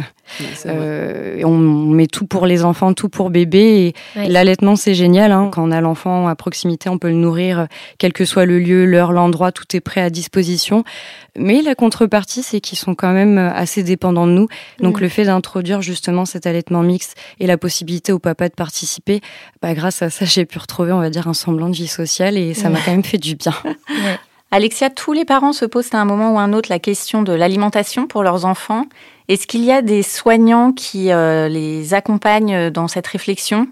euh, 0.65 1.41
on 1.43 1.57
met 1.57 2.07
tout 2.07 2.25
pour 2.25 2.46
les 2.46 2.63
enfants, 2.63 2.93
tout 2.93 3.10
pour 3.10 3.29
bébé. 3.29 3.93
Et 4.15 4.27
l'allaitement, 4.27 4.75
c'est 4.75 4.93
génial. 4.93 5.31
Hein. 5.31 5.50
Quand 5.51 5.67
on 5.67 5.72
a 5.72 5.81
l'enfant 5.81 6.27
à 6.27 6.36
proximité, 6.36 6.89
on 6.89 6.98
peut 6.98 7.10
le 7.10 7.15
nourrir, 7.15 7.67
quel 7.98 8.13
que 8.13 8.25
soit 8.25 8.46
le 8.46 8.60
lieu, 8.60 8.86
l'heure, 8.86 9.12
l'endroit, 9.12 9.51
tout 9.51 9.65
est 9.75 9.81
prêt 9.81 10.01
à 10.01 10.10
disposition. 10.10 10.84
Mais 11.38 11.62
la 11.62 11.75
contrepartie, 11.75 12.43
c'est 12.43 12.60
qu'ils 12.60 12.77
sont 12.77 12.96
quand 12.96 13.13
même 13.13 13.38
assez 13.38 13.84
dépendants 13.84 14.27
de 14.27 14.31
nous. 14.31 14.48
Donc 14.79 15.00
le 15.00 15.10
fait 15.10 15.25
d'introduire 15.25 15.81
justement 15.81 16.25
cet 16.25 16.48
allaitement 16.48 16.81
mixte 16.81 17.15
et 17.39 17.48
la 17.48 17.57
possibilité 17.57 18.12
au 18.12 18.19
papa 18.19 18.50
de 18.50 18.53
participer, 18.53 19.22
bah, 19.62 19.74
grâce 19.74 20.01
à 20.01 20.10
ça, 20.10 20.25
j'ai 20.25 20.46
pu 20.46 20.57
retrouver, 20.57 20.91
on 20.91 21.00
va 21.00 21.10
dire, 21.10 21.27
un 21.27 21.34
semblant 21.34 21.69
de 21.69 21.75
vie 21.75 21.88
sociale 21.88 22.38
et 22.38 22.53
ça 22.53 22.69
m'a 22.69 22.79
quand 22.79 22.91
même 22.91 23.03
fait 23.03 23.17
du 23.17 23.36
bien. 23.36 23.53
Alexia, 24.51 24.89
tous 24.89 25.12
les 25.12 25.25
parents 25.25 25.51
se 25.51 25.65
posent 25.65 25.93
à 25.93 26.00
un 26.00 26.05
moment 26.05 26.34
ou 26.34 26.39
à 26.39 26.41
un 26.41 26.53
autre 26.53 26.69
la 26.69 26.79
question 26.79 27.22
de 27.22 27.34
l'alimentation 27.34 28.07
pour 28.07 28.24
leurs 28.24 28.46
enfants. 28.46 28.86
Est-ce 29.27 29.46
qu'il 29.46 29.63
y 29.63 29.72
a 29.72 29.81
des 29.81 30.03
soignants 30.03 30.72
qui 30.72 31.12
euh, 31.12 31.50
les 31.50 31.93
accompagnent 31.93 32.69
dans 32.69 32.88
cette 32.88 33.07
réflexion? 33.07 33.67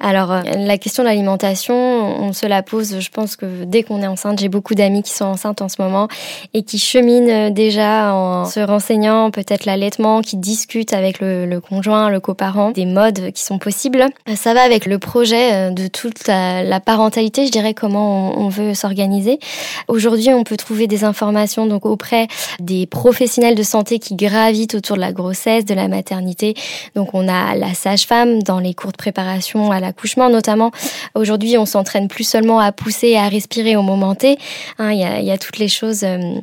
Alors, 0.00 0.32
euh, 0.32 0.40
la 0.56 0.78
question 0.78 1.02
de 1.02 1.08
l'alimentation, 1.08 1.74
on 1.74 2.32
se 2.32 2.46
la 2.46 2.62
pose, 2.62 3.00
je 3.00 3.10
pense 3.10 3.36
que 3.36 3.64
dès 3.64 3.82
qu'on 3.82 4.02
est 4.02 4.06
enceinte, 4.06 4.40
j'ai 4.40 4.48
beaucoup 4.48 4.74
d'amis 4.74 5.02
qui 5.02 5.12
sont 5.12 5.26
enceintes 5.26 5.60
en 5.60 5.68
ce 5.68 5.80
moment 5.80 6.08
et 6.54 6.62
qui 6.62 6.78
cheminent 6.78 7.50
déjà 7.50 8.14
en 8.14 8.46
se 8.46 8.60
renseignant 8.60 9.30
peut-être 9.30 9.66
l'allaitement, 9.66 10.22
qui 10.22 10.38
discutent 10.38 10.94
avec 10.94 11.20
le, 11.20 11.60
conjoint, 11.60 12.08
le 12.08 12.18
coparent, 12.18 12.70
des 12.70 12.86
modes 12.86 13.30
qui 13.32 13.42
sont 13.42 13.58
possibles. 13.58 14.06
Ça 14.36 14.54
va 14.54 14.62
avec 14.62 14.86
le 14.86 14.98
projet 14.98 15.52
euh, 15.52 15.70
de 15.70 15.86
toute 15.86 16.26
la, 16.26 16.80
parentalité, 16.80 17.46
je 17.46 17.52
dirais 17.52 17.74
comment 17.74 18.38
on, 18.38 18.48
veut 18.48 18.72
s'organiser. 18.72 19.38
Aujourd'hui, 19.86 20.30
on 20.30 20.44
peut 20.44 20.56
trouver 20.56 20.86
des 20.86 21.04
informations 21.04 21.66
donc 21.66 21.84
auprès 21.84 22.26
des 22.58 22.86
professionnels 22.86 23.54
de 23.54 23.62
santé 23.62 23.98
qui 23.98 24.16
gravitent 24.16 24.74
autour 24.74 24.96
de 24.96 25.02
la 25.02 25.12
grossesse, 25.12 25.66
de 25.66 25.74
la 25.74 25.88
maternité. 25.88 26.54
Donc, 26.94 27.10
on 27.12 27.28
a 27.28 27.54
la 27.54 27.74
sage-femme 27.74 28.42
dans 28.42 28.60
les 28.60 28.72
cours 28.72 28.92
de 28.92 28.96
préparation 28.96 29.70
à 29.70 29.78
l'accouchement, 29.90 30.30
notamment. 30.30 30.70
Aujourd'hui, 31.14 31.58
on 31.58 31.66
s'entraîne 31.66 32.06
plus 32.06 32.24
seulement 32.24 32.60
à 32.60 32.70
pousser 32.70 33.08
et 33.08 33.18
à 33.18 33.28
respirer 33.28 33.76
au 33.76 33.82
moment 33.82 34.14
T. 34.14 34.38
Hein, 34.78 34.92
il 34.92 35.00
y, 35.00 35.04
a, 35.04 35.20
y, 35.20 35.30
a, 35.30 35.38
toutes 35.38 35.58
les 35.58 35.68
choses. 35.68 36.04
Euh, 36.04 36.40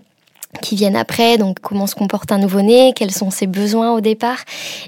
qui 0.62 0.76
viennent 0.76 0.96
après, 0.96 1.38
donc 1.38 1.60
comment 1.60 1.88
se 1.88 1.96
comporte 1.96 2.32
un 2.32 2.38
nouveau-né, 2.38 2.94
quels 2.96 3.12
sont 3.12 3.32
ses 3.32 3.48
besoins 3.48 3.92
au 3.94 4.02
départ, 4.02 4.40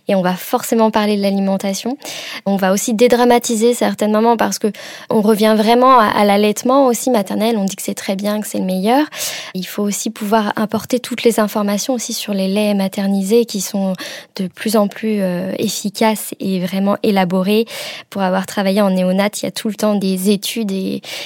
et 0.08 0.16
on 0.16 0.22
va 0.22 0.34
forcément 0.34 0.92
parler 0.92 1.18
de 1.18 1.22
l'alimentation. 1.22 1.98
On 2.46 2.56
va 2.56 2.72
aussi 2.72 2.94
dédramatiser 2.94 3.74
certaines 3.74 4.12
mamans 4.12 4.38
parce 4.38 4.60
que 4.60 4.68
on 5.10 5.22
revient 5.22 5.56
vraiment 5.58 6.00
à, 6.00 6.24
l'allaitement 6.26 6.88
aussi 6.88 7.10
maternel. 7.10 7.58
On 7.58 7.66
dit 7.66 7.76
que 7.76 7.82
c'est 7.82 7.94
très 7.94 8.16
bien, 8.16 8.42
que 8.42 8.48
c'est 8.48 8.60
le 8.60 8.66
meilleur. 8.66 9.06
Il 9.54 9.66
faut 9.66 9.84
aussi 9.84 10.10
pouvoir 10.10 10.54
apporter 10.56 11.00
toutes 11.00 11.24
les 11.24 11.40
informations 11.40 11.94
aussi 11.94 12.14
sur 12.14 12.34
les 12.34 12.48
laits 12.48 12.76
maternisés 12.76 13.46
qui 13.46 13.62
sont 13.62 13.94
de 14.36 14.48
plus 14.48 14.76
en 14.76 14.88
plus 14.88 15.22
euh, 15.22 15.54
efficaces 15.58 16.34
et 16.40 16.60
vraiment 16.60 16.98
élaborés. 17.04 17.66
Pour 18.10 18.22
avoir 18.22 18.46
travaillé 18.46 18.82
en 18.82 18.90
néonat, 18.90 19.30
il 19.42 19.46
y 19.46 19.48
a 19.48 19.52
tout 19.52 19.68
le 19.68 19.76
temps 19.76 19.96
des 19.96 20.30
études 20.30 20.72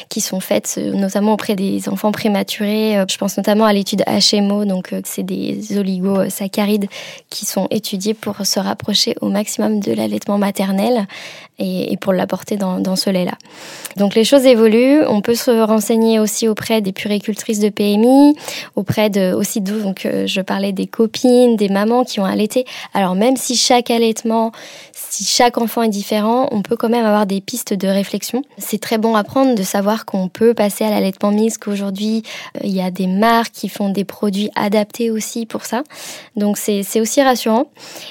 qui 0.10 0.22
sont 0.22 0.40
faites, 0.40 0.78
notamment 0.78 1.34
auprès 1.34 1.56
des 1.56 1.90
enfants 1.90 2.12
prématurés. 2.12 2.98
Euh, 2.98 3.06
je 3.10 3.18
pense 3.18 3.38
notamment 3.38 3.66
à 3.66 3.74
l'étude 3.74 4.04
H 4.08 4.33
donc 4.42 4.94
euh, 4.94 5.02
c'est 5.06 5.24
des 5.24 5.78
oligosaccharides 5.78 6.88
qui 7.30 7.46
sont 7.46 7.68
étudiés 7.70 8.14
pour 8.14 8.46
se 8.46 8.60
rapprocher 8.60 9.16
au 9.22 9.30
maximum 9.30 9.80
de 9.80 9.92
l'allaitement 9.92 10.38
maternel 10.38 11.06
et, 11.60 11.98
pour 11.98 12.14
l'apporter 12.14 12.58
dans, 12.58 12.96
ce 12.96 13.10
lait-là. 13.10 13.34
Donc 13.98 14.16
les 14.16 14.24
choses 14.24 14.46
évoluent. 14.46 15.04
On 15.08 15.22
peut 15.22 15.36
se 15.36 15.52
renseigner 15.52 16.20
aussi 16.20 16.48
auprès 16.48 16.82
des 16.82 16.92
puricultrices 16.92 17.60
de 17.60 17.70
PMI, 17.70 18.36
auprès 18.76 19.10
de 19.10 19.34
aussi 19.34 19.62
donc 19.62 20.06
euh, 20.06 20.28
je 20.28 20.42
parlais 20.42 20.72
des 20.72 20.88
copines, 20.88 21.56
des 21.56 21.70
mamans 21.70 22.04
qui 22.04 22.20
ont 22.20 22.26
allaité. 22.26 22.66
Alors 22.94 23.16
même 23.16 23.38
si 23.38 23.56
chaque 23.56 23.92
allaitement, 23.92 24.52
si 24.94 25.24
chaque 25.24 25.58
enfant 25.58 25.84
est 25.84 25.90
différent, 25.90 26.48
on 26.52 26.62
peut 26.62 26.76
quand 26.76 26.90
même 26.90 27.06
avoir 27.06 27.26
des 27.26 27.42
pistes 27.42 27.74
de 27.74 27.88
réflexion. 27.88 28.44
C'est 28.58 28.80
très 28.80 28.98
bon 28.98 29.16
à 29.16 29.24
prendre 29.24 29.56
de 29.56 29.64
savoir 29.64 30.06
qu'on 30.06 30.28
peut 30.28 30.54
passer 30.54 30.84
à 30.84 30.90
l'allaitement 30.90 31.32
mixte, 31.32 31.64
qu'aujourd'hui 31.64 32.24
euh, 32.58 32.62
il 32.64 32.72
y 32.72 32.82
a 32.82 32.92
des 32.92 33.08
marques 33.08 33.54
qui 33.54 33.70
font 33.70 33.90
des 33.90 34.06
produits 34.06 34.50
adaptés 34.56 35.12
aussi 35.12 35.46
pour 35.46 35.66
ça. 35.66 35.84
Donc 36.36 36.58
c'est 36.58 37.00
aussi 37.00 37.22
rassurant. 37.22 37.68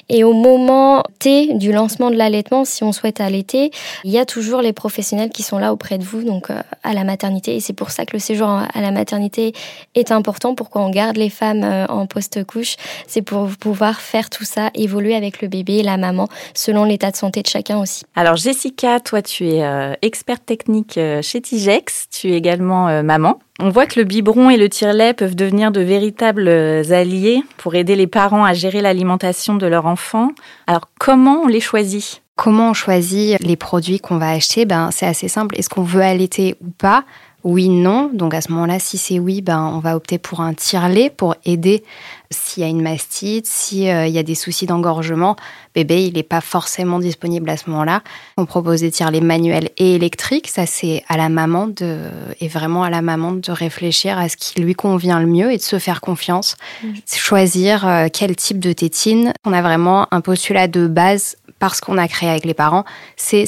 Et 0.09 0.25
au 0.25 0.33
moment 0.33 1.03
T 1.19 1.55
du 1.55 1.73
lancement 1.73 2.11
de 2.11 2.17
l'allaitement, 2.17 2.65
si 2.65 2.85
on 2.85 2.93
souhaite 2.93 3.21
allaiter, 3.33 3.71
il 4.05 4.11
y 4.11 4.19
a 4.19 4.27
toujours 4.27 4.61
les 4.61 4.73
professionnels 4.73 5.31
qui 5.31 5.43
sont 5.43 5.59
là 5.59 5.73
auprès 5.73 5.97
de 5.97 6.05
vous, 6.05 6.23
donc 6.23 6.51
euh, 6.51 6.61
à 6.83 6.93
la 6.93 7.05
maternité. 7.05 7.57
Et 7.57 7.61
c'est 7.61 7.73
pour 7.73 7.91
ça 7.91 8.05
que 8.05 8.13
le 8.13 8.19
séjour 8.19 8.49
à 8.49 8.81
la 8.81 8.91
maternité 8.91 9.55
est 9.95 10.13
important. 10.13 10.55
Pourquoi 10.55 10.83
on 10.83 10.91
garde 10.91 11.17
les 11.17 11.31
femmes 11.31 11.65
euh, 11.65 11.87
en 11.87 12.07
post-couche 12.07 12.77
C'est 13.07 13.23
pour 13.23 13.49
pouvoir 13.59 14.01
faire 14.01 14.29
tout 14.29 14.45
ça, 14.45 14.71
évoluer 14.75 15.15
avec 15.15 15.41
le 15.41 15.49
bébé 15.49 15.79
et 15.79 15.83
la 15.83 15.97
maman, 15.97 16.29
selon 16.55 16.85
l'état 16.85 17.11
de 17.11 17.17
santé 17.17 17.43
de 17.43 17.49
chacun 17.49 17.79
aussi. 17.81 18.05
Alors 18.15 18.37
Jessica, 18.37 19.01
toi 19.01 19.23
tu 19.23 19.49
es 19.49 19.65
euh, 19.65 19.95
experte 20.03 20.45
technique 20.45 20.99
chez 21.23 21.41
Tigex, 21.41 22.09
tu 22.11 22.33
es 22.33 22.37
également 22.37 23.03
maman. 23.03 23.39
On 23.61 23.71
voit 23.71 23.87
que 23.87 24.01
le 24.01 24.05
biberon 24.05 24.51
et 24.51 24.57
le 24.57 24.69
tire-lait 24.69 25.15
peuvent 25.15 25.37
devenir 25.37 25.71
de 25.71 25.81
véritables 25.81 26.49
alliés 26.49 27.43
pour 27.59 27.75
aider 27.75 27.97
les 27.97 28.07
parents 28.07 28.45
à 28.45 28.55
gérer 28.55 28.81
l'alimentation 28.81 29.55
de 29.55 29.67
leur 29.67 29.87
enfant. 29.87 30.31
Alors 30.67 30.89
comment 30.99 31.43
on 31.45 31.47
les 31.47 31.61
choisit? 31.61 32.23
Comment 32.43 32.71
on 32.71 32.75
choisit 32.75 33.41
les 33.41 33.55
produits 33.55 34.01
qu'on 34.01 34.19
va 34.19 34.31
acheter 34.31 34.65
ben, 34.65 34.91
C'est 34.91 35.07
assez 35.07 35.29
simple. 35.29 35.57
Est-ce 35.57 35.69
qu'on 35.69 35.85
veut 35.85 36.03
allaiter 36.03 36.57
ou 36.61 36.71
pas? 36.71 37.05
Oui, 37.45 37.69
non. 37.69 38.11
Donc 38.13 38.35
à 38.35 38.41
ce 38.41 38.53
moment-là, 38.53 38.79
si 38.79 38.99
c'est 38.99 39.19
oui, 39.19 39.41
ben, 39.41 39.73
on 39.75 39.81
va 39.81 39.97
opter 39.97 40.19
pour 40.19 40.41
un 40.41 40.55
tire-lait 40.55 41.11
pour 41.11 41.35
aider 41.45 41.83
s'il 42.31 42.63
y 42.63 42.67
a 42.67 42.69
une 42.69 42.81
mastite, 42.81 43.47
s'il 43.47 43.89
euh, 43.89 44.07
y 44.07 44.19
a 44.19 44.23
des 44.23 44.35
soucis 44.35 44.67
d'engorgement. 44.67 45.37
Bébé, 45.75 46.05
il 46.05 46.15
n'est 46.15 46.23
pas 46.23 46.41
forcément 46.41 46.99
disponible 46.99 47.51
à 47.51 47.57
ce 47.57 47.69
moment-là. 47.71 48.03
On 48.37 48.47
propose 48.47 48.81
des 48.81 48.91
tire-laits 48.91 49.23
manuels 49.23 49.71
et 49.77 49.97
électriques. 49.97 50.49
Ça, 50.49 50.67
c'est 50.67 51.03
à 51.09 51.17
la 51.17 51.29
maman 51.29 51.67
de, 51.67 51.99
et 52.41 52.49
vraiment 52.49 52.85
à 52.85 52.91
la 52.91 53.03
maman 53.03 53.33
de 53.33 53.53
réfléchir 53.53 54.19
à 54.19 54.29
ce 54.29 54.37
qui 54.37 54.61
lui 54.61 54.75
convient 54.75 55.19
le 55.19 55.27
mieux 55.27 55.53
et 55.53 55.57
de 55.57 55.63
se 55.63 55.79
faire 55.79 56.01
confiance. 56.01 56.57
Mmh. 56.83 56.89
Choisir 57.15 57.87
euh, 57.87 58.07
quel 58.13 58.37
type 58.37 58.61
de 58.61 58.73
tétine. 58.73 59.33
On 59.45 59.53
a 59.53 59.63
vraiment 59.63 60.07
un 60.11 60.21
postulat 60.21 60.69
de 60.69 60.87
base 60.87 61.37
parce 61.59 61.81
qu'on 61.81 61.99
a 61.99 62.09
créé 62.09 62.31
avec 62.31 62.45
les 62.45 62.55
parents. 62.55 62.85
C'est 63.17 63.47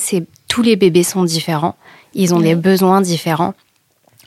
tous 0.48 0.62
les 0.62 0.76
bébés 0.76 1.02
sont 1.02 1.24
différents. 1.24 1.76
Ils 2.14 2.34
ont 2.34 2.40
des 2.40 2.54
besoins 2.54 3.00
différents. 3.00 3.54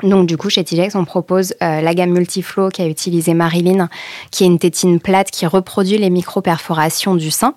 Donc 0.03 0.27
du 0.27 0.37
coup, 0.37 0.49
chez 0.49 0.63
Tigex, 0.63 0.95
on 0.95 1.05
propose 1.05 1.53
euh, 1.61 1.81
la 1.81 1.93
gamme 1.93 2.11
Multiflow 2.11 2.69
qu'a 2.69 2.87
utilisé 2.87 3.33
Marilyn, 3.33 3.89
qui 4.31 4.43
est 4.43 4.47
une 4.47 4.59
tétine 4.59 4.99
plate 4.99 5.31
qui 5.31 5.45
reproduit 5.45 5.97
les 5.97 6.09
micro-perforations 6.09 7.15
du 7.15 7.31
sein. 7.31 7.55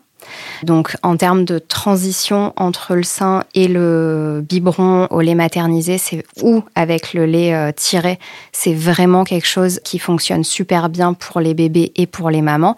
Donc 0.62 0.97
en 1.02 1.16
termes 1.16 1.44
de 1.44 1.59
transition 1.59 2.52
entre 2.56 2.94
le 2.94 3.02
sein 3.02 3.44
et 3.54 3.68
le 3.68 4.44
biberon 4.47 5.06
au 5.11 5.20
lait 5.20 5.35
maternisé, 5.35 5.99
c'est 5.99 6.25
ou 6.42 6.62
avec 6.75 7.14
le 7.14 7.26
lait 7.26 7.54
euh, 7.54 7.73
tiré, 7.75 8.18
c'est 8.52 8.75
vraiment 8.75 9.25
quelque 9.25 9.47
chose 9.47 9.80
qui 9.85 9.99
fonctionne 9.99 10.44
super 10.44 10.88
bien 10.88 11.14
pour 11.14 11.40
les 11.40 11.54
bébés 11.54 11.92
et 11.97 12.06
pour 12.06 12.30
les 12.30 12.42
mamans. 12.42 12.76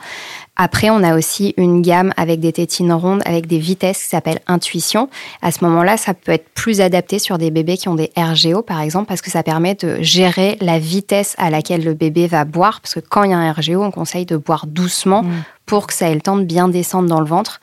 Après, 0.56 0.90
on 0.90 1.02
a 1.02 1.16
aussi 1.16 1.54
une 1.56 1.80
gamme 1.80 2.12
avec 2.18 2.38
des 2.38 2.52
tétines 2.52 2.92
rondes, 2.92 3.23
avec 3.25 3.47
des 3.47 3.59
vitesses 3.59 4.02
qui 4.02 4.09
s'appellent 4.09 4.40
Intuition. 4.47 5.09
À 5.40 5.50
ce 5.50 5.64
moment-là, 5.64 5.97
ça 5.97 6.12
peut 6.12 6.32
être 6.32 6.49
plus 6.50 6.82
adapté 6.82 7.18
sur 7.18 7.38
des 7.38 7.50
bébés 7.50 7.78
qui 7.78 7.88
ont 7.88 7.94
des 7.94 8.12
RGO, 8.16 8.61
par 8.61 8.80
exemple, 8.80 9.06
parce 9.06 9.23
que 9.23 9.30
ça 9.30 9.42
permet 9.42 9.75
de 9.75 10.02
gérer 10.02 10.59
la 10.61 10.78
vitesse 10.78 11.35
à 11.38 11.49
laquelle 11.49 11.82
le 11.82 11.94
bébé 11.94 12.26
va 12.26 12.44
boire. 12.44 12.80
Parce 12.82 12.94
que 12.94 13.00
quand 13.00 13.23
il 13.25 13.30
y 13.30 13.35
a 13.35 13.38
un 13.38 13.50
RGO, 13.50 13.82
on 13.82 13.90
conseille 13.90 14.26
de 14.26 14.37
boire 14.37 14.66
doucement 14.66 15.23
mmh. 15.23 15.30
pour 15.64 15.87
que 15.87 15.94
ça 15.94 16.11
ait 16.11 16.14
le 16.14 16.21
temps 16.21 16.37
de 16.37 16.44
bien 16.44 16.68
descendre 16.68 17.09
dans 17.09 17.21
le 17.21 17.26
ventre. 17.26 17.61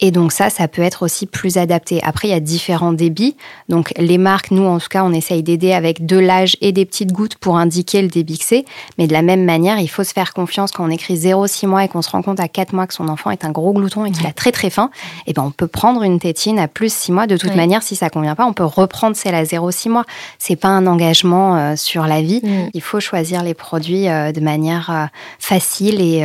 Et 0.00 0.10
donc 0.10 0.30
ça, 0.30 0.50
ça 0.50 0.68
peut 0.68 0.82
être 0.82 1.02
aussi 1.02 1.24
plus 1.24 1.56
adapté. 1.56 2.02
Après, 2.02 2.28
il 2.28 2.30
y 2.30 2.34
a 2.34 2.40
différents 2.40 2.92
débits. 2.92 3.34
Donc 3.70 3.94
les 3.96 4.18
marques, 4.18 4.50
nous 4.50 4.64
en 4.64 4.78
tout 4.78 4.88
cas, 4.88 5.02
on 5.02 5.12
essaye 5.12 5.42
d'aider 5.42 5.72
avec 5.72 6.04
de 6.04 6.18
l'âge 6.18 6.54
et 6.60 6.72
des 6.72 6.84
petites 6.84 7.12
gouttes 7.12 7.36
pour 7.36 7.56
indiquer 7.56 8.02
le 8.02 8.08
débit 8.08 8.36
que 8.36 8.44
c'est. 8.44 8.66
Mais 8.98 9.06
de 9.06 9.14
la 9.14 9.22
même 9.22 9.46
manière, 9.46 9.78
il 9.78 9.88
faut 9.88 10.04
se 10.04 10.12
faire 10.12 10.34
confiance 10.34 10.70
quand 10.70 10.84
on 10.84 10.90
écrit 10.90 11.14
0,6 11.14 11.66
mois 11.66 11.82
et 11.82 11.88
qu'on 11.88 12.02
se 12.02 12.10
rend 12.10 12.20
compte 12.20 12.40
à 12.40 12.48
4 12.48 12.74
mois 12.74 12.86
que 12.86 12.92
son 12.92 13.08
enfant 13.08 13.30
est 13.30 13.46
un 13.46 13.50
gros 13.50 13.72
glouton 13.72 14.04
et 14.04 14.10
qu'il 14.10 14.26
a 14.26 14.34
très 14.34 14.52
très 14.52 14.68
faim. 14.68 14.90
Et 15.26 15.30
eh 15.30 15.32
ben 15.32 15.42
on 15.42 15.50
peut 15.50 15.66
prendre 15.66 16.02
une 16.02 16.18
tétine 16.18 16.58
à 16.58 16.68
plus 16.68 16.92
6 16.92 17.12
mois. 17.12 17.26
De 17.26 17.38
toute 17.38 17.54
manière, 17.54 17.82
si 17.82 17.96
ça 17.96 18.10
convient 18.10 18.34
pas, 18.34 18.44
on 18.44 18.52
peut 18.52 18.64
reprendre 18.64 19.16
celle 19.16 19.34
à 19.34 19.44
0,6 19.44 19.88
mois. 19.88 20.04
C'est 20.38 20.56
pas 20.56 20.68
un 20.68 20.86
engagement 20.86 21.56
euh, 21.56 21.76
sur 21.76 22.06
la 22.06 22.20
vie. 22.20 22.42
Il 22.74 22.82
faut 22.82 23.00
choisir 23.00 23.42
les 23.42 23.54
produits 23.54 24.08
euh, 24.08 24.30
de 24.32 24.40
manière 24.40 24.90
euh, 24.90 25.06
facile 25.38 26.02
et, 26.02 26.18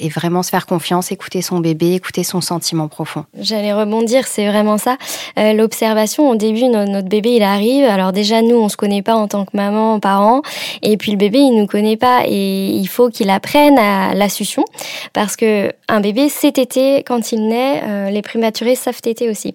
et 0.00 0.08
vraiment 0.10 0.42
se 0.42 0.50
faire 0.50 0.66
confiance, 0.66 1.12
écouter 1.12 1.40
son 1.40 1.60
bébé, 1.60 1.94
écouter 1.94 2.22
son 2.22 2.42
sentiment 2.42 2.88
profond. 2.88 3.05
J'allais 3.38 3.72
rebondir, 3.72 4.26
c'est 4.26 4.48
vraiment 4.48 4.78
ça. 4.78 4.96
Euh, 5.38 5.52
l'observation, 5.52 6.30
au 6.30 6.36
début, 6.36 6.64
notre, 6.64 7.08
bébé, 7.08 7.36
il 7.36 7.42
arrive. 7.42 7.84
Alors 7.84 8.12
déjà, 8.12 8.42
nous, 8.42 8.56
on 8.56 8.68
se 8.68 8.76
connaît 8.76 9.02
pas 9.02 9.14
en 9.14 9.28
tant 9.28 9.44
que 9.44 9.56
maman, 9.56 10.00
parent. 10.00 10.42
Et 10.82 10.96
puis 10.96 11.12
le 11.12 11.18
bébé, 11.18 11.38
il 11.38 11.56
nous 11.56 11.66
connaît 11.66 11.96
pas. 11.96 12.22
Et 12.26 12.68
il 12.68 12.86
faut 12.86 13.10
qu'il 13.10 13.30
apprenne 13.30 13.78
à 13.78 14.14
la 14.14 14.28
succion. 14.28 14.64
Parce 15.12 15.36
que 15.36 15.72
un 15.88 16.00
bébé 16.00 16.28
sait 16.28 16.52
téter 16.52 17.02
quand 17.04 17.32
il 17.32 17.48
naît. 17.48 17.82
Euh, 17.84 18.10
les 18.10 18.22
prématurés 18.22 18.74
savent 18.74 19.00
téter 19.00 19.28
aussi. 19.28 19.54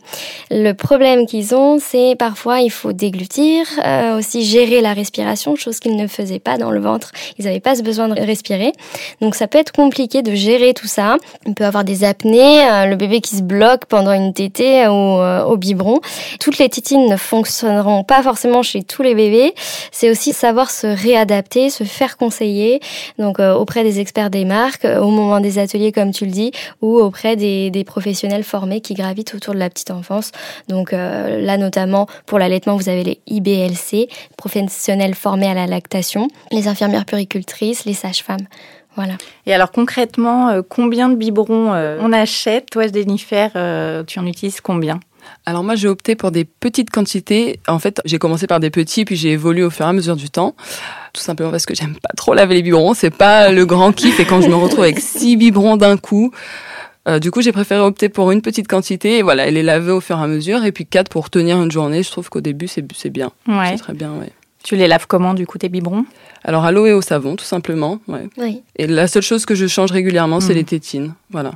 Le 0.50 0.74
problème 0.74 1.25
qu'ils 1.25 1.55
ont, 1.55 1.79
c'est 1.79 2.15
parfois, 2.17 2.62
il 2.62 2.72
faut 2.72 2.93
déglutir, 2.93 3.65
euh, 3.86 4.17
aussi 4.17 4.43
gérer 4.43 4.81
la 4.81 4.93
respiration, 4.93 5.55
chose 5.55 5.79
qu'ils 5.79 5.96
ne 5.96 6.08
faisaient 6.08 6.39
pas 6.39 6.58
dans 6.58 6.72
le 6.72 6.79
ventre. 6.79 7.12
Ils 7.38 7.46
n'avaient 7.46 7.60
pas 7.60 7.75
ce 7.75 7.84
besoin 7.84 8.08
de 8.08 8.20
respirer. 8.20 8.72
Donc 9.20 9.36
ça 9.36 9.48
peut 9.48 9.58
être 9.58 9.72
compliqué 9.72 10.22
de 10.22 10.34
gérer 10.36 10.74
tout 10.74 10.88
ça. 10.88 11.17
On 11.46 11.53
peut 11.53 11.65
avoir 11.65 11.84
des 11.84 12.03
apnées, 12.03 12.88
le 12.88 12.96
bébé 12.96 13.22
qui 13.22 13.36
se 13.36 13.40
bloc 13.41 13.86
pendant 13.86 14.13
une 14.13 14.33
tétée 14.33 14.88
ou 14.88 14.91
euh, 14.91 15.43
au 15.43 15.57
biberon. 15.57 16.00
Toutes 16.39 16.57
les 16.57 16.69
tétines 16.69 17.10
ne 17.10 17.17
fonctionneront 17.17 18.03
pas 18.03 18.24
forcément 18.24 18.63
chez 18.63 18.83
tous 18.83 19.03
les 19.03 19.15
bébés. 19.15 19.53
C'est 19.91 20.10
aussi 20.10 20.33
savoir 20.33 20.71
se 20.71 20.88
réadapter, 20.88 21.69
se 21.69 21.83
faire 21.83 22.17
conseiller, 22.17 22.79
donc 23.17 23.39
euh, 23.39 23.53
auprès 23.53 23.83
des 23.83 24.00
experts 24.00 24.29
des 24.29 24.45
marques, 24.45 24.86
euh, 24.86 25.00
au 25.00 25.10
moment 25.10 25.39
des 25.39 25.60
ateliers 25.60 25.91
comme 25.91 26.12
tu 26.12 26.25
le 26.25 26.31
dis, 26.31 26.51
ou 26.81 26.98
auprès 26.98 27.36
des, 27.36 27.69
des 27.69 27.83
professionnels 27.83 28.43
formés 28.43 28.81
qui 28.81 28.93
gravitent 28.93 29.33
autour 29.36 29.53
de 29.53 29.60
la 29.60 29.69
petite 29.69 29.91
enfance. 29.91 30.31
Donc 30.67 30.91
là 30.91 31.57
notamment 31.57 32.07
pour 32.25 32.39
l'allaitement, 32.39 32.75
vous 32.75 32.89
avez 32.89 33.03
les 33.03 33.19
IBLC, 33.27 34.10
professionnels 34.38 35.15
formés 35.15 35.48
à 35.48 35.53
la 35.53 35.67
lactation, 35.67 36.27
les 36.51 36.67
infirmières 36.67 37.05
puricultrices, 37.05 37.86
les 37.86 37.93
sages-femmes. 37.93 38.48
Voilà. 38.95 39.13
Et 39.45 39.53
alors 39.53 39.71
concrètement, 39.71 40.50
euh, 40.50 40.62
combien 40.67 41.10
de 41.10 41.15
biberons 41.15 41.74
euh, 41.74 41.98
on 42.01 42.12
achète 42.12 42.69
Toi, 42.69 42.88
Jennifer, 42.93 43.50
euh, 43.55 44.03
tu 44.03 44.19
en 44.19 44.25
utilises 44.25 44.60
combien 44.62 45.00
Alors 45.45 45.63
moi 45.63 45.75
j'ai 45.75 45.88
opté 45.88 46.15
pour 46.15 46.31
des 46.31 46.45
petites 46.45 46.89
quantités. 46.89 47.60
En 47.67 47.79
fait 47.79 48.01
j'ai 48.05 48.19
commencé 48.19 48.48
par 48.48 48.60
des 48.60 48.69
petits 48.69 49.05
puis 49.05 49.15
j'ai 49.15 49.31
évolué 49.31 49.63
au 49.63 49.69
fur 49.69 49.86
et 49.86 49.89
à 49.89 49.93
mesure 49.93 50.15
du 50.15 50.29
temps. 50.29 50.55
Tout 51.13 51.21
simplement 51.21 51.51
parce 51.51 51.65
que 51.65 51.75
j'aime 51.75 51.95
pas 51.95 52.13
trop 52.17 52.33
laver 52.33 52.55
les 52.55 52.62
biberons. 52.62 52.93
C'est 52.93 53.15
pas 53.15 53.51
le 53.51 53.65
grand 53.65 53.93
kiff 53.93 54.19
et 54.19 54.25
quand 54.25 54.41
je 54.41 54.50
me 54.50 54.55
retrouve 54.55 54.83
avec 54.83 55.00
six 55.00 55.38
biberons 55.38 55.77
d'un 55.77 55.98
coup. 55.98 56.31
Euh, 57.07 57.17
du 57.17 57.31
coup, 57.31 57.41
j'ai 57.41 57.51
préféré 57.51 57.81
opter 57.81 58.10
pour 58.10 58.31
une 58.31 58.41
petite 58.41 58.67
quantité 58.67 59.17
et 59.17 59.21
voilà, 59.24 59.48
elle 59.48 59.57
est 59.57 59.63
lavée 59.63 59.91
au 59.91 60.01
fur 60.01 60.19
et 60.19 60.24
à 60.24 60.27
mesure. 60.27 60.63
Et 60.65 60.71
puis 60.71 60.86
quatre 60.86 61.10
pour 61.10 61.29
tenir 61.29 61.62
une 61.62 61.71
journée. 61.71 62.03
Je 62.03 62.12
trouve 62.12 62.29
qu'au 62.29 62.41
début, 62.41 62.67
c'est 62.67 63.10
bien. 63.10 63.31
Ouais. 63.48 63.69
C'est 63.71 63.77
très 63.77 63.93
bien, 63.93 64.12
ouais. 64.12 64.31
Tu 64.63 64.75
les 64.75 64.88
laves 64.88 65.08
comment, 65.08 65.34
du 65.34 65.48
coup, 65.48 65.58
tes 65.58 65.70
biberons? 65.70 66.06
Alors, 66.44 66.63
à 66.65 66.72
l'eau 66.72 66.86
et 66.86 66.94
au 66.94 67.01
savon, 67.01 67.36
tout 67.36 67.46
simplement. 67.46 68.00
Ouais. 68.08 68.27
Oui. 68.38 68.62
Et 68.77 68.88
la 68.88 69.08
seule 69.08 69.24
chose 69.24 69.46
que 69.46 69.56
je 69.56 69.65
change 69.68 69.91
régulièrement, 69.91 70.39
c'est 70.39 70.53
Mm. 70.53 70.58
les 70.58 70.63
tétines. 70.63 71.13
Voilà. 71.32 71.53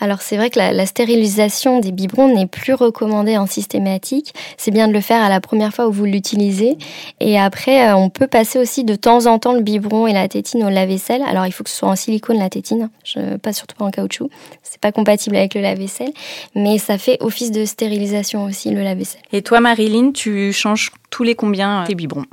Alors 0.00 0.22
c'est 0.22 0.36
vrai 0.36 0.50
que 0.50 0.58
la, 0.58 0.72
la 0.72 0.86
stérilisation 0.86 1.80
des 1.80 1.92
biberons 1.92 2.34
n'est 2.34 2.46
plus 2.46 2.74
recommandée 2.74 3.36
en 3.36 3.46
systématique. 3.46 4.34
C'est 4.56 4.70
bien 4.70 4.88
de 4.88 4.92
le 4.92 5.00
faire 5.00 5.22
à 5.22 5.28
la 5.28 5.40
première 5.40 5.72
fois 5.72 5.88
où 5.88 5.92
vous 5.92 6.04
l'utilisez. 6.04 6.76
Et 7.20 7.38
après, 7.38 7.88
euh, 7.88 7.96
on 7.96 8.10
peut 8.10 8.26
passer 8.26 8.58
aussi 8.58 8.84
de 8.84 8.94
temps 8.94 9.26
en 9.26 9.38
temps 9.38 9.52
le 9.52 9.60
biberon 9.60 10.06
et 10.06 10.12
la 10.12 10.28
tétine 10.28 10.64
au 10.64 10.70
lave-vaisselle. 10.70 11.22
Alors 11.26 11.46
il 11.46 11.52
faut 11.52 11.64
que 11.64 11.70
ce 11.70 11.76
soit 11.76 11.88
en 11.88 11.96
silicone 11.96 12.38
la 12.38 12.50
tétine, 12.50 12.90
Je, 13.04 13.36
pas 13.36 13.52
surtout 13.52 13.76
pas 13.76 13.84
en 13.84 13.90
caoutchouc. 13.90 14.30
C'est 14.62 14.80
pas 14.80 14.92
compatible 14.92 15.36
avec 15.36 15.54
le 15.54 15.60
lave-vaisselle, 15.60 16.12
mais 16.54 16.78
ça 16.78 16.98
fait 16.98 17.18
office 17.20 17.50
de 17.50 17.64
stérilisation 17.64 18.44
aussi 18.44 18.70
le 18.70 18.82
lave-vaisselle. 18.82 19.22
Et 19.32 19.42
toi, 19.42 19.60
Marilyn, 19.60 20.12
tu 20.12 20.52
changes 20.52 20.90
tous 21.10 21.22
les 21.22 21.34
combien 21.34 21.82
euh, 21.82 21.86
tes 21.86 21.94
biberons? 21.94 22.24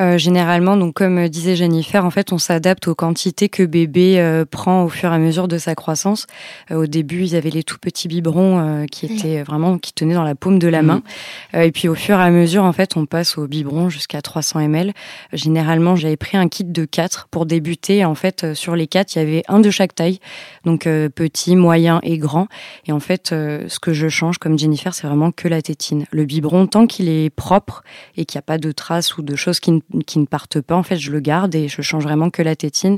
Euh, 0.00 0.16
généralement, 0.16 0.76
donc 0.78 0.94
comme 0.94 1.18
euh, 1.18 1.28
disait 1.28 1.54
Jennifer, 1.54 2.02
en 2.04 2.10
fait, 2.10 2.32
on 2.32 2.38
s'adapte 2.38 2.88
aux 2.88 2.94
quantités 2.94 3.50
que 3.50 3.62
bébé 3.62 4.18
euh, 4.18 4.46
prend 4.50 4.84
au 4.84 4.88
fur 4.88 5.12
et 5.12 5.14
à 5.14 5.18
mesure 5.18 5.48
de 5.48 5.58
sa 5.58 5.74
croissance. 5.74 6.26
Euh, 6.70 6.76
au 6.84 6.86
début, 6.86 7.22
ils 7.24 7.36
avaient 7.36 7.50
les 7.50 7.62
tout 7.62 7.76
petits 7.78 8.08
biberons 8.08 8.58
euh, 8.58 8.86
qui 8.86 9.06
Oui. 9.06 9.16
étaient 9.18 9.42
vraiment 9.42 9.76
qui 9.76 9.92
tenaient 9.92 10.14
dans 10.14 10.22
la 10.24 10.34
paume 10.34 10.58
de 10.58 10.66
la 10.68 10.80
Mhm. 10.80 10.86
main. 10.88 11.02
Euh, 11.54 11.62
et 11.64 11.72
puis 11.72 11.88
au 11.88 11.94
fur 11.94 12.18
et 12.18 12.22
à 12.22 12.30
mesure, 12.30 12.64
en 12.64 12.72
fait, 12.72 12.96
on 12.96 13.04
passe 13.04 13.36
au 13.36 13.46
biberon 13.46 13.90
jusqu'à 13.90 14.22
300 14.22 14.60
ml. 14.60 14.92
Généralement, 15.34 15.94
j'avais 15.94 16.16
pris 16.16 16.38
un 16.38 16.48
kit 16.48 16.64
de 16.64 16.84
4 16.86 17.28
pour 17.30 17.44
débuter. 17.44 18.04
En 18.06 18.14
fait, 18.14 18.44
euh, 18.44 18.54
sur 18.54 18.74
les 18.76 18.86
4, 18.86 19.14
il 19.14 19.18
y 19.18 19.22
avait 19.22 19.42
un 19.48 19.60
de 19.60 19.70
chaque 19.70 19.94
taille, 19.94 20.20
donc 20.64 20.86
euh, 20.86 21.10
petit, 21.10 21.54
moyen 21.54 22.00
et 22.02 22.16
grand. 22.16 22.48
Et 22.86 22.92
en 22.92 23.00
fait, 23.00 23.32
euh, 23.32 23.64
ce 23.68 23.78
que 23.78 23.92
je 23.92 24.08
change, 24.08 24.38
comme 24.38 24.58
Jennifer, 24.58 24.94
c'est 24.94 25.06
vraiment 25.06 25.32
que 25.32 25.48
la 25.48 25.60
tétine. 25.60 26.06
Le 26.12 26.24
biberon, 26.24 26.66
tant 26.66 26.86
qu'il 26.86 27.10
est 27.10 27.28
propre 27.28 27.82
et 28.16 28.24
qu'il 28.24 28.38
n'y 28.38 28.40
a 28.40 28.42
pas 28.46 28.56
de 28.58 28.72
traces 28.72 29.18
ou 29.18 29.22
de 29.22 29.36
choses 29.36 29.60
qui 29.60 29.70
ne, 29.72 29.80
qui 30.06 30.18
ne 30.18 30.26
partent 30.26 30.60
pas, 30.60 30.76
en 30.76 30.82
fait, 30.82 30.96
je 30.96 31.10
le 31.10 31.20
garde 31.20 31.54
et 31.54 31.68
je 31.68 31.82
change 31.82 32.04
vraiment 32.04 32.30
que 32.30 32.42
la 32.42 32.56
tétine. 32.56 32.96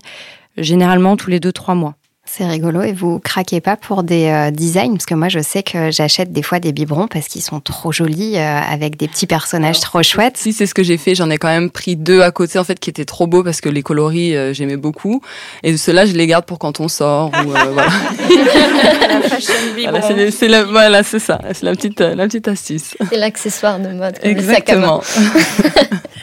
Généralement, 0.57 1.17
tous 1.17 1.31
les 1.31 1.41
2-3 1.41 1.75
mois. 1.75 1.95
C'est 2.26 2.47
rigolo 2.47 2.81
et 2.81 2.93
vous 2.93 3.19
craquez 3.19 3.61
pas 3.61 3.76
pour 3.76 4.03
des 4.03 4.26
euh, 4.29 4.50
designs 4.50 4.93
parce 4.93 5.05
que 5.05 5.14
moi 5.14 5.29
je 5.29 5.41
sais 5.41 5.62
que 5.62 5.91
j'achète 5.91 6.33
des 6.33 6.43
fois 6.43 6.59
des 6.59 6.73
biberons 6.73 7.07
parce 7.07 7.29
qu'ils 7.29 7.43
sont 7.43 7.61
trop 7.61 7.93
jolis 7.93 8.38
euh, 8.38 8.61
avec 8.61 8.97
des 8.97 9.09
petits 9.09 9.26
personnages 9.26 9.79
trop 9.81 10.03
chouettes. 10.03 10.38
Si 10.38 10.55
c'est 10.55 10.64
ce 10.64 10.73
que 10.73 10.83
j'ai 10.83 10.97
fait, 10.97 11.14
j'en 11.14 11.29
ai 11.29 11.37
quand 11.37 11.49
même 11.49 11.71
pris 11.71 11.97
deux 11.97 12.23
à 12.23 12.31
côté 12.31 12.59
en 12.59 12.64
fait 12.64 12.81
qui 12.81 12.88
étaient 12.88 13.05
trop 13.05 13.26
beaux 13.26 13.45
parce 13.45 13.61
que 13.61 13.69
les 13.69 13.83
coloris 13.83 14.35
euh, 14.35 14.55
j'aimais 14.55 14.79
beaucoup 14.79 15.21
et 15.62 15.76
ceux-là 15.76 16.07
je 16.07 16.12
les 16.12 16.26
garde 16.26 16.47
pour 16.47 16.59
quand 16.59 16.81
on 16.81 16.88
sort 16.88 17.31
ou 17.45 17.50
euh, 17.50 17.64
voilà. 17.73 17.91
La 19.09 19.21
fashion 19.29 19.53
Voilà, 19.83 20.00
c'est 20.31 20.62
voilà, 20.64 21.03
ça, 21.03 21.19
c'est 21.53 21.62
la 21.62 21.73
petite 21.73 22.00
la 22.00 22.26
petite 22.26 22.49
astuce. 22.49 22.97
C'est 23.11 23.19
l'accessoire 23.19 23.79
de 23.79 23.88
mode. 23.88 24.19
comme 24.19 24.33
le 24.33 24.43
sac 24.43 24.71
à 24.71 24.76
main. 24.76 25.00
Exactement. 25.00 25.03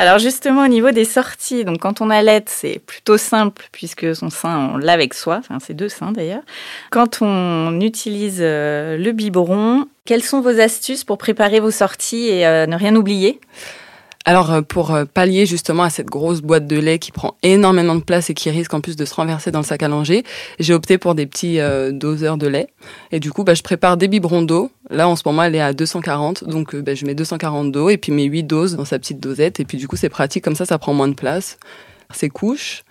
Alors 0.00 0.20
justement 0.20 0.62
au 0.62 0.68
niveau 0.68 0.92
des 0.92 1.04
sorties, 1.04 1.64
donc 1.64 1.80
quand 1.80 2.00
on 2.00 2.08
allait, 2.08 2.44
c'est 2.46 2.78
plutôt 2.86 3.16
simple 3.18 3.68
puisque 3.72 4.14
son 4.14 4.30
sein 4.30 4.70
on 4.72 4.76
lave 4.76 4.94
avec 5.00 5.12
soi, 5.12 5.38
enfin 5.40 5.58
c'est 5.60 5.74
deux 5.74 5.88
seins 5.88 6.12
d'ailleurs. 6.12 6.42
Quand 6.90 7.20
on 7.20 7.80
utilise 7.80 8.38
euh, 8.40 8.96
le 8.96 9.10
biberon, 9.10 9.86
quelles 10.04 10.22
sont 10.22 10.40
vos 10.40 10.60
astuces 10.60 11.02
pour 11.02 11.18
préparer 11.18 11.58
vos 11.58 11.72
sorties 11.72 12.28
et 12.28 12.46
euh, 12.46 12.66
ne 12.66 12.76
rien 12.76 12.94
oublier? 12.94 13.40
Alors 14.28 14.52
euh, 14.52 14.60
pour 14.60 14.90
euh, 14.90 15.06
pallier 15.06 15.46
justement 15.46 15.84
à 15.84 15.88
cette 15.88 16.08
grosse 16.08 16.42
boîte 16.42 16.66
de 16.66 16.78
lait 16.78 16.98
qui 16.98 17.12
prend 17.12 17.38
énormément 17.42 17.94
de 17.94 18.02
place 18.02 18.28
et 18.28 18.34
qui 18.34 18.50
risque 18.50 18.74
en 18.74 18.82
plus 18.82 18.94
de 18.94 19.06
se 19.06 19.14
renverser 19.14 19.50
dans 19.50 19.60
le 19.60 19.64
sac 19.64 19.82
à 19.82 19.88
langer, 19.88 20.22
j'ai 20.58 20.74
opté 20.74 20.98
pour 20.98 21.14
des 21.14 21.24
petits 21.24 21.60
euh, 21.60 21.92
doseurs 21.92 22.36
de 22.36 22.46
lait 22.46 22.68
et 23.10 23.20
du 23.20 23.32
coup 23.32 23.42
bah, 23.42 23.54
je 23.54 23.62
prépare 23.62 23.96
des 23.96 24.06
biberons 24.06 24.42
d'eau. 24.42 24.70
Là 24.90 25.08
en 25.08 25.16
ce 25.16 25.22
moment 25.24 25.44
elle 25.44 25.54
est 25.54 25.62
à 25.62 25.72
240 25.72 26.44
donc 26.44 26.74
euh, 26.74 26.82
bah, 26.82 26.94
je 26.94 27.06
mets 27.06 27.14
240 27.14 27.72
d'eau 27.72 27.88
et 27.88 27.96
puis 27.96 28.12
mes 28.12 28.24
8 28.24 28.42
doses 28.42 28.76
dans 28.76 28.84
sa 28.84 28.98
petite 28.98 29.18
dosette 29.18 29.60
et 29.60 29.64
puis 29.64 29.78
du 29.78 29.88
coup 29.88 29.96
c'est 29.96 30.10
pratique 30.10 30.44
comme 30.44 30.56
ça 30.56 30.66
ça 30.66 30.76
prend 30.76 30.92
moins 30.92 31.08
de 31.08 31.14
place. 31.14 31.58
Ces 32.12 32.28
couches. 32.28 32.82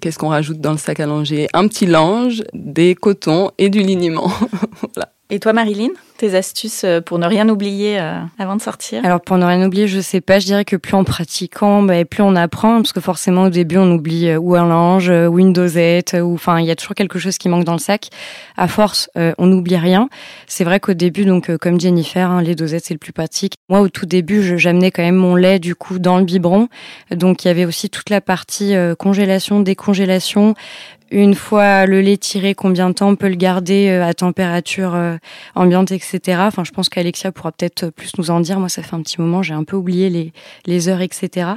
Qu'est-ce 0.00 0.18
qu'on 0.18 0.28
rajoute 0.28 0.60
dans 0.60 0.72
le 0.72 0.78
sac 0.78 1.00
à 1.00 1.06
langer? 1.06 1.48
Un 1.54 1.66
petit 1.66 1.86
linge, 1.86 2.44
des 2.52 2.94
cotons 2.94 3.50
et 3.58 3.68
du 3.68 3.80
liniment. 3.80 4.30
voilà. 4.94 5.13
Et 5.30 5.40
toi 5.40 5.54
Marilyn, 5.54 5.88
tes 6.18 6.34
astuces 6.34 6.84
euh, 6.84 7.00
pour 7.00 7.18
ne 7.18 7.26
rien 7.26 7.48
oublier 7.48 7.98
euh, 7.98 8.20
avant 8.38 8.56
de 8.56 8.60
sortir? 8.60 9.02
Alors 9.06 9.22
pour 9.22 9.38
ne 9.38 9.44
rien 9.46 9.66
oublier, 9.66 9.88
je 9.88 10.00
sais 10.00 10.20
pas, 10.20 10.38
je 10.38 10.44
dirais 10.44 10.66
que 10.66 10.76
plus 10.76 10.94
en 10.94 11.02
pratiquant, 11.02 11.82
bah, 11.82 12.04
plus 12.04 12.22
on 12.22 12.36
apprend, 12.36 12.76
parce 12.76 12.92
que 12.92 13.00
forcément 13.00 13.44
au 13.44 13.48
début 13.48 13.78
on 13.78 13.90
oublie 13.90 14.28
euh, 14.28 14.36
ou 14.36 14.54
un 14.54 14.68
linge, 14.68 15.08
ou 15.08 15.38
une 15.38 15.54
dosette, 15.54 16.14
ou 16.22 16.34
enfin 16.34 16.60
il 16.60 16.66
y 16.66 16.70
a 16.70 16.76
toujours 16.76 16.94
quelque 16.94 17.18
chose 17.18 17.38
qui 17.38 17.48
manque 17.48 17.64
dans 17.64 17.72
le 17.72 17.78
sac. 17.78 18.10
À 18.56 18.68
force, 18.68 19.10
on 19.16 19.46
n'oublie 19.46 19.76
rien. 19.76 20.08
C'est 20.46 20.62
vrai 20.62 20.78
qu'au 20.78 20.92
début, 20.94 21.24
donc 21.24 21.56
comme 21.56 21.80
Jennifer, 21.80 22.30
hein, 22.30 22.42
les 22.42 22.54
dosettes 22.54 22.84
c'est 22.84 22.94
le 22.94 22.98
plus 22.98 23.12
pratique. 23.12 23.54
Moi 23.68 23.80
au 23.80 23.88
tout 23.88 24.06
début, 24.06 24.58
j'amenais 24.58 24.90
quand 24.90 25.02
même 25.02 25.16
mon 25.16 25.34
lait 25.34 25.58
du 25.58 25.74
coup 25.74 25.98
dans 25.98 26.18
le 26.18 26.24
biberon, 26.24 26.68
donc 27.10 27.44
il 27.44 27.48
y 27.48 27.50
avait 27.50 27.64
aussi 27.64 27.90
toute 27.90 28.10
la 28.10 28.20
partie 28.20 28.74
congélation, 28.98 29.60
décongélation. 29.60 30.54
Une 31.14 31.36
fois 31.36 31.86
le 31.86 32.00
lait 32.00 32.16
tiré, 32.16 32.56
combien 32.56 32.88
de 32.88 32.94
temps 32.94 33.08
on 33.08 33.14
peut 33.14 33.28
le 33.28 33.36
garder 33.36 33.88
euh, 33.88 34.04
à 34.04 34.14
température 34.14 34.96
euh, 34.96 35.16
ambiante, 35.54 35.92
etc. 35.92 36.38
Enfin, 36.40 36.64
je 36.64 36.72
pense 36.72 36.88
qu'Alexia 36.88 37.30
pourra 37.30 37.52
peut-être 37.52 37.90
plus 37.90 38.18
nous 38.18 38.32
en 38.32 38.40
dire. 38.40 38.58
Moi, 38.58 38.68
ça 38.68 38.82
fait 38.82 38.96
un 38.96 39.00
petit 39.00 39.20
moment, 39.20 39.40
j'ai 39.40 39.54
un 39.54 39.62
peu 39.62 39.76
oublié 39.76 40.10
les, 40.10 40.32
les 40.66 40.88
heures, 40.88 41.02
etc. 41.02 41.52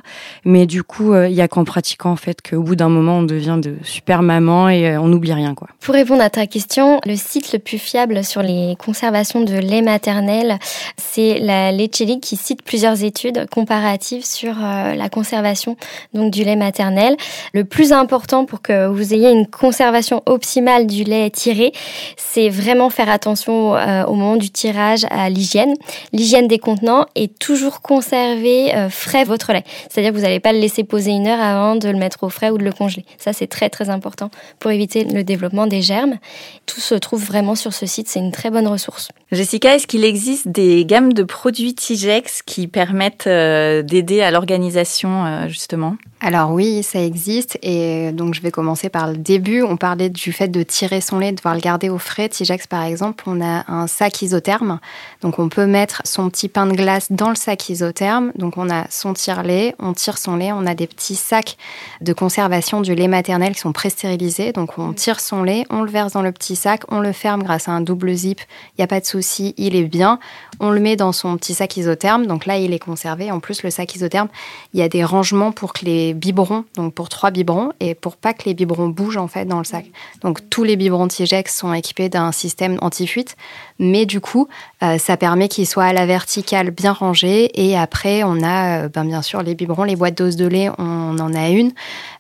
Mais 0.46 0.66
du 0.66 0.84
coup, 0.84 1.14
euh, 1.14 1.28
il 1.28 1.36
y 1.36 1.42
a 1.42 1.48
qu'en 1.48 1.64
pratiquant, 1.64 2.12
en 2.12 2.16
fait, 2.16 2.48
qu'au 2.48 2.62
bout 2.62 2.76
d'un 2.76 2.90
moment, 2.90 3.18
on 3.18 3.24
devient 3.24 3.58
de 3.62 3.76
super 3.84 4.22
maman 4.22 4.70
et 4.70 4.90
euh, 4.90 5.02
on 5.02 5.08
n'oublie 5.08 5.34
rien, 5.34 5.56
quoi. 5.56 5.68
Pour 5.80 5.94
répondre 5.96 6.22
à 6.22 6.30
ta 6.30 6.48
question, 6.48 7.00
le 7.06 7.16
site 7.16 7.54
le 7.54 7.60
plus 7.60 7.80
fiable 7.80 8.24
sur 8.24 8.42
les 8.42 8.76
conservations 8.78 9.42
de 9.42 9.54
lait 9.54 9.82
maternel, 9.82 10.60
c'est 10.98 11.40
la 11.40 11.72
League 11.72 12.20
qui 12.22 12.36
cite 12.36 12.62
plusieurs 12.62 13.04
études 13.04 13.48
comparatives 13.50 14.26
sur 14.26 14.56
euh, 14.64 14.94
la 14.94 15.10
conservation 15.10 15.78
donc 16.14 16.32
du 16.32 16.44
lait 16.44 16.56
maternel. 16.56 17.16
Le 17.54 17.64
plus 17.64 17.92
important 17.92 18.46
pour 18.46 18.62
que 18.62 18.88
vous 18.88 19.14
ayez 19.14 19.32
une 19.32 19.47
conservation 19.48 20.22
optimale 20.26 20.88
du 20.88 21.04
lait 21.04 21.30
tiré, 21.30 21.72
c'est 22.18 22.50
vraiment 22.50 22.90
faire 22.90 23.10
attention 23.10 23.76
euh, 23.76 24.06
au 24.06 24.14
moment 24.14 24.36
du 24.36 24.50
tirage 24.50 25.06
à 25.10 25.30
l'hygiène, 25.30 25.74
l'hygiène 26.14 26.48
des 26.48 26.60
contenants 26.60 27.06
et 27.16 27.28
toujours 27.28 27.82
conserver 27.82 28.76
euh, 28.76 28.90
frais 28.90 29.24
votre 29.24 29.54
lait. 29.54 29.64
C'est-à-dire 29.90 30.12
que 30.12 30.18
vous 30.18 30.24
n'allez 30.24 30.40
pas 30.40 30.54
le 30.54 30.60
laisser 30.60 30.84
poser 30.84 31.12
une 31.12 31.28
heure 31.28 31.42
avant 31.42 31.76
de 31.76 31.90
le 31.90 31.98
mettre 31.98 32.24
au 32.24 32.30
frais 32.30 32.50
ou 32.50 32.58
de 32.58 32.64
le 32.64 32.72
congeler. 32.72 33.06
Ça, 33.18 33.34
c'est 33.34 33.48
très 33.48 33.70
très 33.70 33.90
important 33.90 34.30
pour 34.60 34.72
éviter 34.72 35.04
le 35.04 35.24
développement 35.24 35.68
des 35.68 35.82
germes. 35.82 36.18
Tout 36.66 36.82
se 36.82 36.96
trouve 36.96 37.24
vraiment 37.24 37.56
sur 37.56 37.74
ce 37.74 37.86
site, 37.86 38.08
c'est 38.08 38.20
une 38.20 38.32
très 38.32 38.50
bonne 38.50 38.68
ressource. 38.68 39.10
Jessica, 39.30 39.76
est-ce 39.76 39.88
qu'il 39.88 40.06
existe 40.06 40.48
des 40.48 40.86
gammes 40.86 41.12
de 41.12 41.24
produits 41.24 41.76
Tigex 41.76 42.42
qui 42.44 42.68
permettent 42.68 43.28
euh, 43.28 43.82
d'aider 43.82 44.22
à 44.22 44.32
l'organisation 44.32 45.26
euh, 45.26 45.48
justement? 45.50 45.98
Alors 46.20 46.52
oui, 46.52 46.82
ça 46.82 47.00
existe 47.04 47.60
et 47.62 48.12
donc 48.12 48.34
je 48.34 48.42
vais 48.42 48.50
commencer 48.50 48.90
par 48.90 49.08
le 49.08 49.18
début. 49.18 49.62
On 49.62 49.78
parlait 49.78 50.10
du 50.10 50.32
fait 50.32 50.48
de 50.48 50.64
tirer 50.64 51.00
son 51.00 51.20
lait, 51.20 51.32
de 51.32 51.38
devoir 51.38 51.54
le 51.54 51.60
garder 51.60 51.90
au 51.90 52.00
frais. 52.00 52.28
Tigex 52.28 52.66
par 52.68 52.84
exemple, 52.84 53.24
on 53.28 53.40
a 53.40 53.66
un 53.72 53.86
sac 53.86 54.22
isotherme. 54.22 54.80
Donc 55.22 55.38
on 55.40 55.50
peut 55.50 55.68
mettre 55.68 56.02
son 56.06 56.30
petit 56.30 56.48
pain 56.48 56.66
de 56.66 56.74
glace 56.74 57.12
dans 57.12 57.30
le 57.30 57.36
sac 57.36 57.70
isotherme. 57.70 58.32
Donc 58.36 58.58
on 58.58 58.70
a 58.70 58.86
son 58.90 59.14
tire-lait, 59.14 59.76
on 59.78 59.94
tire 59.94 60.18
son 60.18 60.38
lait, 60.38 60.52
on 60.54 60.66
a 60.66 60.74
des 60.74 60.88
petits 60.88 61.16
sacs 61.16 61.58
de 62.02 62.14
conservation 62.14 62.82
du 62.82 62.96
lait 62.96 63.08
maternel 63.08 63.54
qui 63.54 63.60
sont 63.60 63.74
pré-stérilisés. 63.74 64.54
Donc 64.54 64.80
on 64.80 64.94
tire 64.94 65.20
son 65.20 65.44
lait, 65.44 65.66
on 65.70 65.84
le 65.84 65.92
verse 65.92 66.14
dans 66.14 66.24
le 66.24 66.32
petit 66.32 66.56
sac, 66.56 66.82
on 66.88 67.00
le 67.00 67.12
ferme 67.12 67.44
grâce 67.44 67.68
à 67.68 67.74
un 67.74 67.82
double 67.82 68.14
zip. 68.16 68.40
Il 68.78 68.82
n'y 68.82 68.84
a 68.84 68.88
pas 68.88 69.02
de 69.02 69.06
souci, 69.06 69.17
il 69.58 69.76
est 69.76 69.84
bien. 69.84 70.20
On 70.60 70.72
le 70.72 70.80
met 70.80 70.96
dans 70.96 71.12
son 71.12 71.38
petit 71.38 71.54
sac 71.54 71.78
isotherme. 71.78 72.26
Donc 72.26 72.46
là, 72.46 72.58
il 72.58 72.74
est 72.74 72.80
conservé. 72.80 73.32
En 73.32 73.40
plus, 73.40 73.64
le 73.64 73.70
sac 73.70 73.96
isotherme, 73.96 74.28
il 74.74 74.80
y 74.80 74.84
a 74.84 74.90
des 74.90 75.04
rangements 75.04 75.52
pour 75.52 75.74
que 75.74 75.86
les 75.86 76.14
biberons, 76.14 76.66
donc 76.76 76.94
pour 76.94 77.10
trois 77.10 77.32
biberons, 77.32 77.72
et 77.80 77.96
pour 77.96 78.16
pas 78.16 78.34
que 78.34 78.44
les 78.46 78.54
biberons 78.54 78.90
bougent 78.90 79.18
en 79.18 79.28
fait 79.28 79.46
dans 79.46 79.60
le 79.60 79.64
sac. 79.64 79.86
Donc 80.22 80.50
tous 80.50 80.64
les 80.64 80.76
biberons 80.76 81.08
Tigex 81.08 81.56
sont 81.56 81.74
équipés 81.74 82.10
d'un 82.10 82.32
système 82.32 82.78
anti-fuite, 82.82 83.36
mais 83.80 84.06
du 84.06 84.22
coup, 84.22 84.48
euh, 84.84 84.98
ça 84.98 85.18
permet 85.18 85.48
qu'ils 85.48 85.68
soient 85.68 85.86
à 85.86 85.94
la 85.94 86.06
verticale 86.06 86.72
bien 86.72 86.94
rangés. 86.94 87.52
Et 87.54 87.78
après, 87.78 88.24
on 88.24 88.42
a 88.44 88.86
euh, 88.86 88.90
ben, 88.90 89.06
bien 89.06 89.22
sûr 89.22 89.42
les 89.44 89.56
biberons, 89.56 89.84
les 89.84 89.96
boîtes 89.96 90.18
doses 90.18 90.36
de 90.36 90.48
lait, 90.48 90.70
on 90.78 91.18
en 91.20 91.34
a 91.34 91.50
une. 91.50 91.72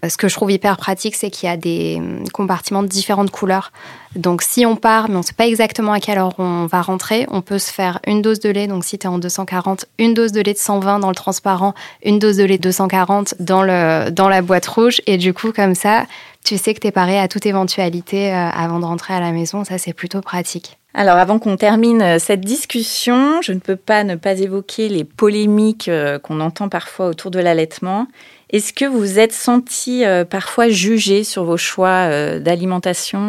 Euh, 0.03 0.09
ce 0.09 0.17
que 0.17 0.27
je 0.27 0.35
trouve 0.35 0.51
hyper 0.51 0.77
pratique, 0.77 1.15
c'est 1.15 1.29
qu'il 1.29 1.49
y 1.49 1.51
a 1.51 1.57
des 1.57 1.95
hum, 1.97 2.29
compartiments 2.29 2.83
de 2.83 2.87
différentes 2.87 3.31
couleurs. 3.31 3.71
Donc 4.15 4.41
si 4.41 4.65
on 4.65 4.75
part, 4.75 5.09
mais 5.09 5.15
on 5.15 5.19
ne 5.19 5.23
sait 5.23 5.33
pas 5.33 5.47
exactement 5.47 5.91
à 5.91 5.99
quelle 5.99 6.17
heure 6.17 6.33
on 6.39 6.65
va 6.65 6.81
rentrer, 6.81 7.27
on 7.29 7.41
peut 7.41 7.59
se 7.59 7.71
faire 7.71 7.99
une 8.07 8.21
de 8.35 8.49
lait, 8.49 8.67
donc 8.67 8.85
si 8.85 8.97
tu 8.97 9.07
es 9.07 9.09
en 9.09 9.17
240, 9.17 9.85
une 9.97 10.13
dose 10.13 10.31
de 10.31 10.41
lait 10.41 10.53
de 10.53 10.57
120 10.57 10.99
dans 10.99 11.09
le 11.09 11.15
transparent, 11.15 11.73
une 12.03 12.19
dose 12.19 12.37
de 12.37 12.43
lait 12.43 12.57
de 12.57 12.63
240 12.63 13.35
dans, 13.39 13.63
le, 13.63 14.09
dans 14.11 14.29
la 14.29 14.41
boîte 14.41 14.67
rouge. 14.67 15.01
Et 15.07 15.17
du 15.17 15.33
coup, 15.33 15.51
comme 15.51 15.75
ça, 15.75 16.05
tu 16.47 16.57
sais 16.57 16.73
que 16.73 16.79
tu 16.79 16.87
es 16.87 16.91
paré 16.91 17.19
à 17.19 17.27
toute 17.27 17.45
éventualité 17.45 18.33
euh, 18.33 18.49
avant 18.49 18.79
de 18.79 18.85
rentrer 18.85 19.13
à 19.13 19.19
la 19.19 19.31
maison. 19.31 19.65
Ça, 19.65 19.77
c'est 19.77 19.93
plutôt 19.93 20.21
pratique. 20.21 20.77
Alors 20.93 21.17
avant 21.17 21.39
qu'on 21.39 21.57
termine 21.57 22.01
euh, 22.01 22.19
cette 22.19 22.41
discussion, 22.41 23.41
je 23.41 23.51
ne 23.51 23.59
peux 23.59 23.75
pas 23.75 24.05
ne 24.05 24.15
pas 24.15 24.39
évoquer 24.39 24.87
les 24.87 25.03
polémiques 25.03 25.89
euh, 25.89 26.19
qu'on 26.19 26.39
entend 26.39 26.69
parfois 26.69 27.07
autour 27.07 27.31
de 27.31 27.39
l'allaitement. 27.39 28.07
Est-ce 28.49 28.71
que 28.71 28.85
vous 28.85 29.19
êtes 29.19 29.33
senti 29.33 30.05
parfois 30.29 30.69
jugé 30.69 31.25
sur 31.25 31.43
vos 31.43 31.57
choix 31.57 32.39
d'alimentation, 32.39 33.19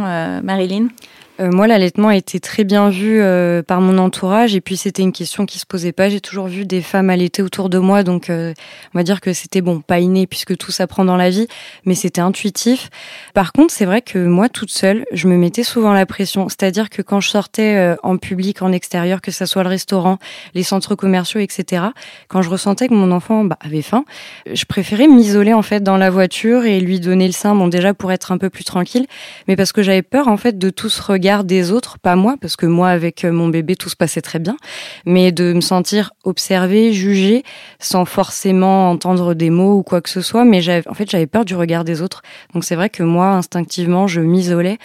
Marilyn? 0.45 0.91
Euh, 1.41 1.51
moi, 1.53 1.69
l'allaitement 1.69 2.09
a 2.09 2.17
été 2.17 2.41
très 2.41 2.65
bien 2.65 2.91
vu 2.91 3.21
euh, 3.21 3.63
par 3.63 3.81
mon 3.81 3.99
entourage 3.99 4.57
et 4.57 4.61
puis 4.61 4.77
c'était 4.77 5.03
une 5.03 5.13
question 5.13 5.47
qui 5.47 5.59
se 5.59 5.67
posait 5.67 5.93
pas. 5.93 6.09
J'ai 6.09 6.21
toujours 6.21 6.49
vu 6.49 6.67
des 6.67 6.83
femmes 6.83 7.11
allaiter 7.11 7.43
autour 7.43 7.69
de 7.69 7.79
moi, 7.79 8.03
donc 8.03 8.29
euh, 8.29 8.53
on 8.93 8.99
va 8.99 9.05
dire 9.05 9.21
que 9.21 9.33
c'était 9.33 9.61
bon, 9.61 9.81
pas 9.81 10.01
inné 10.01 10.27
puisque 10.27 10.57
tout 10.57 10.73
s'apprend 10.73 11.05
dans 11.05 11.17
la 11.17 11.31
vie, 11.31 11.47
mais 11.85 11.95
c'était 11.95 12.21
intuitif. 12.21 12.91
Par 13.35 13.53
contre, 13.53 13.73
c'est 13.73 13.85
vrai 13.85 14.03
que 14.03 14.19
moi, 14.19 14.49
toute 14.49 14.71
seule, 14.71 15.05
je 15.13 15.29
me 15.29 15.37
mettais 15.37 15.63
souvent 15.63 15.93
la 15.93 16.07
pression. 16.07 16.49
C'est-à-dire 16.49 16.91
que 16.91 17.03
quand 17.03 17.21
je 17.21 17.29
sortais 17.29 17.97
en 18.03 18.17
public, 18.17 18.63
en 18.63 18.73
extérieur, 18.73 19.21
que 19.21 19.31
ce 19.31 19.47
soit 19.47 19.63
le 19.63 19.69
restaurant, 19.69 20.19
les 20.55 20.63
centres 20.63 20.95
commerciaux, 20.95 21.41
etc., 21.41 21.85
quand 22.29 22.43
je 22.43 22.51
ressentais 22.51 22.89
que 22.89 22.95
mon 22.95 23.13
enfant 23.13 23.45
bah, 23.45 23.59
avait 23.61 23.83
faim, 23.83 24.05
je 24.53 24.65
préférais 24.65 25.07
m'isoler 25.07 25.53
en 25.53 25.63
fait 25.63 25.83
dans 25.83 25.97
la 25.97 26.11
voiture 26.11 26.65
et 26.65 26.81
lui 26.81 26.99
donner 27.01 27.27
le 27.27 27.33
sein, 27.33 27.55
bon 27.55 27.69
déjà 27.69 27.95
pour 27.95 28.11
être 28.11 28.33
un 28.33 28.39
peu 28.39 28.51
plus 28.51 28.65
tranquille, 28.65 29.07
mais 29.47 29.57
parce 29.57 29.73
que 29.73 29.83
j'avais 29.83 30.03
peur 30.03 30.29
en 30.29 30.37
fait 30.37 30.59
de 30.59 30.71
tout 30.71 30.89
ce 30.89 31.03
regard 31.03 31.28
des 31.45 31.71
autres, 31.71 31.99
pas 31.99 32.17
moi, 32.17 32.37
parce 32.41 32.57
que 32.57 32.67
moi, 32.67 32.89
avec 32.89 33.25
euh, 33.25 33.33
mon 33.33 33.49
bébé, 33.49 33.77
tout 33.77 33.89
se 33.89 33.97
passait 33.97 34.23
très 34.23 34.39
bien, 34.39 34.57
mais 35.05 35.31
de 35.31 35.53
me 35.53 35.61
sentir 35.61 36.13
observée, 36.25 36.93
jugée, 36.93 37.45
sans 37.79 38.05
forcément 38.05 38.91
entendre 38.91 39.35
des 39.35 39.51
mots 39.51 39.75
ou 39.75 39.83
quoi 39.83 40.01
que 40.01 40.09
ce 40.09 40.23
soit. 40.23 40.45
Mais 40.45 40.61
en 40.89 40.95
fait, 40.95 41.11
j'avais 41.11 41.27
peur 41.27 41.45
du 41.45 41.55
regard 41.55 41.85
des 41.85 42.01
autres. 42.03 42.23
Donc 42.55 42.65
c'est 42.65 42.77
vrai 42.77 42.89
que 42.89 43.03
moi, 43.03 43.29
instinctivement, 43.29 44.07
je 44.07 44.21
m'isolais 44.21 44.79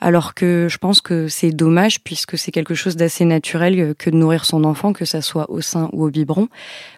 alors 0.00 0.34
que 0.34 0.66
je 0.68 0.78
pense 0.78 1.00
que 1.00 1.28
c'est 1.28 1.50
dommage 1.50 2.00
puisque 2.00 2.38
c'est 2.38 2.50
quelque 2.50 2.74
chose 2.74 2.96
d'assez 2.96 3.24
naturel 3.24 3.94
que 3.98 4.10
de 4.10 4.16
nourrir 4.16 4.44
son 4.44 4.64
enfant, 4.64 4.92
que 4.92 5.04
ça 5.04 5.22
soit 5.22 5.50
au 5.50 5.60
sein 5.60 5.88
ou 5.92 6.04
au 6.04 6.10
biberon. 6.10 6.48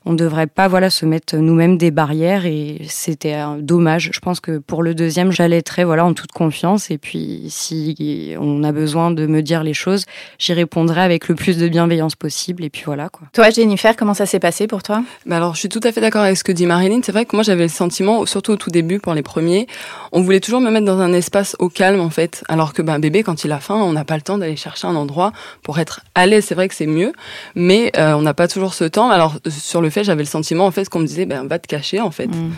On 0.05 0.13
ne 0.13 0.17
devrait 0.17 0.47
pas 0.47 0.69
voilà 0.69 0.91
se 0.91 1.05
mettre 1.07 1.37
nous-mêmes 1.37 1.79
des 1.79 1.91
barrières 1.91 2.47
et 2.47 2.83
c'était 2.89 3.41
dommage. 3.59 4.11
Je 4.13 4.21
pense 4.21 4.41
que 4.41 4.59
pour 4.59 4.83
le 4.83 4.95
deuxième, 4.95 5.33
j'allaiterai 5.33 5.85
voilà 5.85 6.05
en 6.05 6.15
toute 6.15 6.33
confiance 6.33 6.91
et 6.91 6.99
puis 6.99 7.47
si 7.49 8.35
on 8.39 8.63
a 8.65 8.73
besoin 8.73 9.11
de 9.11 9.27
me 9.27 9.43
dire 9.43 9.65
les 9.65 9.75
choses, 9.75 10.05
j'y 10.39 10.53
répondrai 10.53 11.01
avec 11.03 11.29
le 11.29 11.35
plus 11.35 11.59
de 11.59 11.69
bienveillance 11.69 12.15
possible 12.15 12.65
et 12.65 12.71
puis 12.71 12.83
voilà 12.85 13.09
quoi. 13.09 13.29
Toi 13.33 13.51
Jennifer, 13.51 13.97
comment 13.97 14.15
ça 14.15 14.27
s'est 14.27 14.41
passé 14.41 14.67
pour 14.67 14.83
toi? 14.83 15.03
Bah 15.27 15.37
alors 15.37 15.55
je 15.55 15.61
suis 15.61 15.69
tout 15.69 15.81
à 15.83 15.93
fait 15.93 16.01
d'accord 16.01 16.23
avec 16.23 16.37
ce 16.37 16.45
que 16.45 16.53
dit 16.53 16.67
Marilyn. 16.67 17.01
C'est 17.03 17.13
vrai 17.13 17.25
que 17.25 17.37
moi 17.37 17.43
j'avais 17.43 17.65
le 17.65 17.69
sentiment, 17.69 18.25
surtout 18.27 18.53
au 18.53 18.57
tout 18.57 18.71
début 18.71 18.99
pour 18.99 19.15
les 19.15 19.23
premiers, 19.23 19.67
on 20.13 20.23
voulait 20.23 20.41
toujours 20.41 20.61
me 20.61 20.71
mettre 20.71 20.87
dans 20.87 21.01
un 21.01 21.13
espace 21.13 21.57
au 21.59 21.69
calme 21.69 22.01
en 22.01 22.11
fait, 22.11 22.45
alors 22.49 22.73
que 22.73 22.83
bah, 22.83 22.92
un 22.93 22.99
bébé, 22.99 23.23
quand 23.23 23.45
il 23.45 23.53
a 23.53 23.61
faim, 23.61 23.77
on 23.77 23.93
n'a 23.93 24.05
pas 24.05 24.17
le 24.17 24.23
temps 24.23 24.39
d'aller 24.39 24.57
chercher 24.57 24.87
un 24.87 24.97
endroit 24.97 25.33
pour 25.63 25.79
être 25.79 26.01
à 26.15 26.27
l'aise. 26.27 26.45
C'est 26.45 26.55
vrai 26.55 26.69
que 26.69 26.75
c'est 26.75 26.87
mieux, 26.87 27.13
mais 27.55 27.93
euh, 27.97 28.15
on 28.15 28.23
n'a 28.23 28.35
pas 28.35 28.49
toujours 28.49 28.75
ce 28.75 28.85
temps. 28.85 29.11
Alors 29.11 29.37
sur 29.49 29.81
le 29.81 29.91
fait, 29.91 30.05
j'avais 30.05 30.23
le 30.23 30.29
sentiment 30.29 30.67
en 30.67 30.71
fait 30.71 30.89
qu'on 30.89 31.01
me 31.01 31.07
disait, 31.07 31.27
ben 31.27 31.47
va 31.47 31.59
te 31.59 31.67
cacher 31.67 32.01
en 32.01 32.11
fait. 32.11 32.29
Mm. 32.29 32.53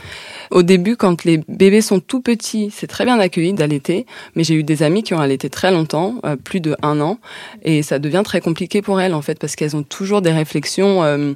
Au 0.50 0.62
début, 0.62 0.96
quand 0.96 1.24
les 1.24 1.38
bébés 1.48 1.80
sont 1.80 2.00
tout 2.00 2.20
petits, 2.20 2.70
c'est 2.72 2.86
très 2.86 3.04
bien 3.04 3.18
accueilli 3.18 3.52
d'allaiter, 3.52 4.06
mais 4.34 4.44
j'ai 4.44 4.54
eu 4.54 4.62
des 4.62 4.82
amis 4.82 5.02
qui 5.02 5.14
ont 5.14 5.20
allaité 5.20 5.50
très 5.50 5.70
longtemps, 5.70 6.16
euh, 6.24 6.36
plus 6.36 6.60
de 6.60 6.76
un 6.82 7.00
an, 7.00 7.18
et 7.62 7.82
ça 7.82 7.98
devient 7.98 8.22
très 8.24 8.40
compliqué 8.40 8.82
pour 8.82 9.00
elles 9.00 9.14
en 9.14 9.22
fait 9.22 9.38
parce 9.38 9.56
qu'elles 9.56 9.76
ont 9.76 9.82
toujours 9.82 10.22
des 10.22 10.32
réflexions. 10.32 11.02
Euh, 11.02 11.34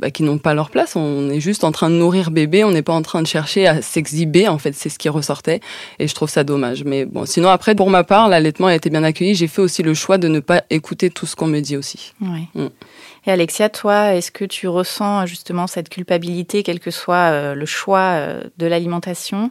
bah, 0.00 0.10
qui 0.10 0.22
n'ont 0.22 0.38
pas 0.38 0.54
leur 0.54 0.70
place. 0.70 0.96
On 0.96 1.28
est 1.28 1.40
juste 1.40 1.62
en 1.62 1.72
train 1.72 1.90
de 1.90 1.94
nourrir 1.94 2.30
bébé, 2.30 2.64
on 2.64 2.70
n'est 2.70 2.80
pas 2.80 2.94
en 2.94 3.02
train 3.02 3.20
de 3.20 3.26
chercher 3.26 3.66
à 3.66 3.82
s'exhiber. 3.82 4.48
En 4.48 4.56
fait, 4.56 4.72
c'est 4.74 4.88
ce 4.88 4.98
qui 4.98 5.10
ressortait, 5.10 5.60
et 5.98 6.08
je 6.08 6.14
trouve 6.14 6.30
ça 6.30 6.42
dommage. 6.42 6.84
Mais 6.84 7.04
bon, 7.04 7.26
sinon 7.26 7.50
après, 7.50 7.74
pour 7.74 7.90
ma 7.90 8.02
part, 8.02 8.29
l'allaitement 8.30 8.68
a 8.68 8.74
été 8.74 8.88
bien 8.90 9.04
accueilli. 9.04 9.34
J'ai 9.34 9.48
fait 9.48 9.60
aussi 9.60 9.82
le 9.82 9.94
choix 9.94 10.18
de 10.18 10.28
ne 10.28 10.40
pas 10.40 10.64
écouter 10.70 11.10
tout 11.10 11.26
ce 11.26 11.36
qu'on 11.36 11.46
me 11.46 11.60
dit 11.60 11.76
aussi. 11.76 12.14
Oui. 12.20 12.46
Mm. 12.54 12.68
Et 13.26 13.30
Alexia, 13.30 13.68
toi, 13.68 14.14
est-ce 14.14 14.30
que 14.30 14.46
tu 14.46 14.66
ressens 14.66 15.26
justement 15.26 15.66
cette 15.66 15.90
culpabilité, 15.90 16.62
quel 16.62 16.80
que 16.80 16.90
soit 16.90 17.30
euh, 17.30 17.54
le 17.54 17.66
choix 17.66 18.14
euh, 18.14 18.42
de 18.56 18.66
l'alimentation? 18.66 19.50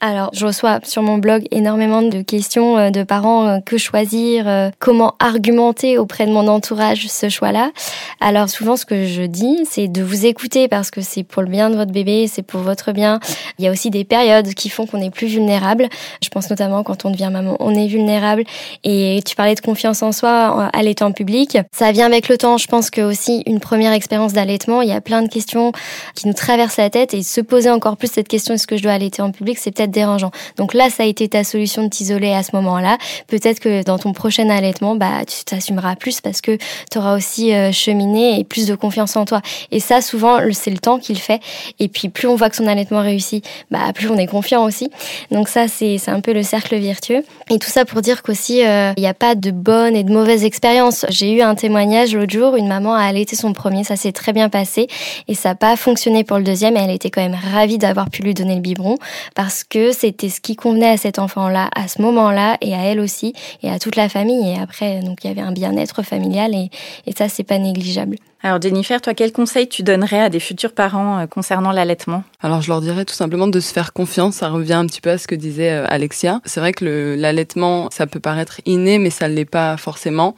Alors, 0.00 0.30
je 0.32 0.46
reçois 0.46 0.78
sur 0.84 1.02
mon 1.02 1.18
blog 1.18 1.46
énormément 1.50 2.02
de 2.02 2.22
questions 2.22 2.78
euh, 2.78 2.90
de 2.90 3.02
parents 3.02 3.60
que 3.60 3.76
choisir, 3.76 4.70
comment 4.78 5.16
argumenter 5.18 5.98
auprès 5.98 6.26
de 6.26 6.32
mon 6.32 6.46
entourage 6.46 7.08
ce 7.08 7.28
choix-là. 7.28 7.72
Alors, 8.20 8.48
souvent, 8.48 8.76
ce 8.76 8.84
que 8.84 9.06
je 9.06 9.22
dis, 9.22 9.64
c'est 9.68 9.88
de 9.88 10.02
vous 10.02 10.26
écouter 10.26 10.68
parce 10.68 10.92
que 10.92 11.00
c'est 11.00 11.24
pour 11.24 11.42
le 11.42 11.48
bien 11.48 11.70
de 11.70 11.76
votre 11.76 11.90
bébé, 11.90 12.28
c'est 12.28 12.42
pour 12.42 12.60
votre 12.60 12.92
bien. 12.92 13.18
Il 13.58 13.64
y 13.64 13.68
a 13.68 13.72
aussi 13.72 13.90
des 13.90 14.04
périodes 14.04 14.54
qui 14.54 14.68
font 14.68 14.86
qu'on 14.86 15.00
est 15.00 15.10
plus 15.10 15.26
vulnérable. 15.26 15.88
Je 16.22 16.28
pense 16.28 16.50
notamment 16.50 16.84
quand 16.84 17.04
on 17.04 17.10
devient 17.10 17.30
maman, 17.32 17.56
on 17.58 17.74
est 17.74 17.88
vulnérable. 17.88 18.44
Et 18.84 19.20
tu 19.26 19.34
parlais 19.34 19.56
de 19.56 19.60
confiance 19.60 20.02
en 20.02 20.12
soi 20.12 20.70
à 20.72 20.82
l'état 20.82 21.10
public. 21.10 21.58
Ça 21.72 21.92
vient 21.92 22.06
avec 22.06 22.28
le 22.28 22.38
temps. 22.38 22.58
Je 22.58 22.66
pense 22.66 22.90
que 22.90 23.07
aussi 23.08 23.42
une 23.46 23.60
première 23.60 23.92
expérience 23.92 24.32
d'allaitement, 24.32 24.82
il 24.82 24.88
y 24.88 24.92
a 24.92 25.00
plein 25.00 25.22
de 25.22 25.28
questions 25.28 25.72
qui 26.14 26.26
nous 26.26 26.34
traversent 26.34 26.76
la 26.76 26.90
tête 26.90 27.14
et 27.14 27.22
se 27.22 27.40
poser 27.40 27.70
encore 27.70 27.96
plus 27.96 28.10
cette 28.10 28.28
question 28.28 28.54
est-ce 28.54 28.66
que 28.66 28.76
je 28.76 28.82
dois 28.82 28.92
allaiter 28.92 29.22
en 29.22 29.30
public, 29.32 29.58
c'est 29.58 29.70
peut-être 29.70 29.90
dérangeant. 29.90 30.30
Donc 30.56 30.74
là, 30.74 30.90
ça 30.90 31.02
a 31.02 31.06
été 31.06 31.28
ta 31.28 31.44
solution 31.44 31.82
de 31.82 31.88
t'isoler 31.88 32.32
à 32.32 32.42
ce 32.42 32.54
moment-là. 32.56 32.98
Peut-être 33.26 33.60
que 33.60 33.82
dans 33.82 33.98
ton 33.98 34.12
prochain 34.12 34.48
allaitement, 34.50 34.96
bah 34.96 35.24
tu 35.26 35.44
t'assumeras 35.44 35.96
plus 35.96 36.20
parce 36.20 36.40
que 36.40 36.56
tu 36.90 36.98
auras 36.98 37.16
aussi 37.16 37.54
euh, 37.54 37.72
cheminé 37.72 38.38
et 38.38 38.44
plus 38.44 38.66
de 38.66 38.74
confiance 38.74 39.16
en 39.16 39.24
toi. 39.24 39.40
Et 39.70 39.80
ça, 39.80 40.00
souvent, 40.00 40.38
c'est 40.52 40.70
le 40.70 40.78
temps 40.78 40.98
qu'il 40.98 41.18
fait. 41.18 41.40
Et 41.78 41.88
puis 41.88 42.08
plus 42.08 42.28
on 42.28 42.36
voit 42.36 42.50
que 42.50 42.56
son 42.56 42.66
allaitement 42.66 43.02
réussit, 43.02 43.44
bah 43.70 43.92
plus 43.94 44.08
on 44.08 44.16
est 44.16 44.26
confiant 44.26 44.64
aussi. 44.64 44.90
Donc 45.30 45.48
ça, 45.48 45.68
c'est 45.68 45.98
un 46.08 46.20
peu 46.20 46.32
le 46.32 46.42
cercle 46.42 46.76
vertueux. 46.76 47.24
Et 47.50 47.58
tout 47.58 47.70
ça 47.70 47.84
pour 47.84 48.02
dire 48.02 48.22
qu'aussi, 48.22 48.64
euh, 48.64 48.92
il 48.96 49.00
n'y 49.00 49.06
a 49.06 49.14
pas 49.14 49.34
de 49.34 49.50
bonnes 49.50 49.96
et 49.96 50.04
de 50.04 50.12
mauvaises 50.12 50.44
expériences. 50.44 51.06
J'ai 51.08 51.32
eu 51.32 51.40
un 51.40 51.54
témoignage 51.54 52.14
l'autre 52.14 52.32
jour, 52.32 52.56
une 52.56 52.68
maman 52.68 52.94
a 52.98 53.04
allaité 53.04 53.36
son 53.36 53.52
premier, 53.52 53.84
ça 53.84 53.96
s'est 53.96 54.12
très 54.12 54.32
bien 54.32 54.48
passé 54.48 54.88
et 55.28 55.34
ça 55.34 55.50
n'a 55.50 55.54
pas 55.54 55.76
fonctionné 55.76 56.24
pour 56.24 56.38
le 56.38 56.44
deuxième 56.44 56.76
et 56.76 56.80
elle 56.80 56.90
était 56.90 57.10
quand 57.10 57.22
même 57.22 57.38
ravie 57.52 57.78
d'avoir 57.78 58.10
pu 58.10 58.22
lui 58.22 58.34
donner 58.34 58.54
le 58.54 58.60
biberon 58.60 58.96
parce 59.34 59.64
que 59.64 59.92
c'était 59.92 60.28
ce 60.28 60.40
qui 60.40 60.56
convenait 60.56 60.90
à 60.90 60.96
cet 60.96 61.18
enfant-là 61.18 61.70
à 61.74 61.88
ce 61.88 62.02
moment-là 62.02 62.56
et 62.60 62.74
à 62.74 62.82
elle 62.84 63.00
aussi 63.00 63.32
et 63.62 63.70
à 63.70 63.78
toute 63.78 63.96
la 63.96 64.08
famille 64.08 64.50
et 64.50 64.58
après 64.58 65.00
donc 65.00 65.24
il 65.24 65.28
y 65.28 65.30
avait 65.30 65.40
un 65.40 65.52
bien-être 65.52 66.02
familial 66.02 66.54
et, 66.54 66.70
et 67.06 67.12
ça 67.16 67.28
c'est 67.28 67.44
pas 67.44 67.58
négligeable. 67.58 68.16
Alors 68.40 68.62
Jennifer, 68.62 69.00
toi, 69.00 69.14
quel 69.14 69.32
conseil 69.32 69.68
tu 69.68 69.82
donnerais 69.82 70.20
à 70.20 70.28
des 70.28 70.38
futurs 70.38 70.72
parents 70.72 71.18
euh, 71.18 71.26
concernant 71.26 71.72
l'allaitement? 71.72 72.22
Alors 72.40 72.62
je 72.62 72.68
leur 72.68 72.80
dirais 72.80 73.04
tout 73.04 73.14
simplement 73.14 73.48
de 73.48 73.58
se 73.58 73.72
faire 73.72 73.92
confiance. 73.92 74.36
Ça 74.36 74.48
revient 74.48 74.74
un 74.74 74.86
petit 74.86 75.00
peu 75.00 75.10
à 75.10 75.18
ce 75.18 75.26
que 75.26 75.34
disait 75.34 75.72
euh, 75.72 75.86
Alexia. 75.88 76.40
C'est 76.44 76.60
vrai 76.60 76.72
que 76.72 77.16
l'allaitement, 77.18 77.88
ça 77.90 78.06
peut 78.06 78.20
paraître 78.20 78.60
inné, 78.64 78.98
mais 78.98 79.10
ça 79.10 79.28
ne 79.28 79.34
l'est 79.34 79.44
pas 79.44 79.76
forcément 79.76 80.36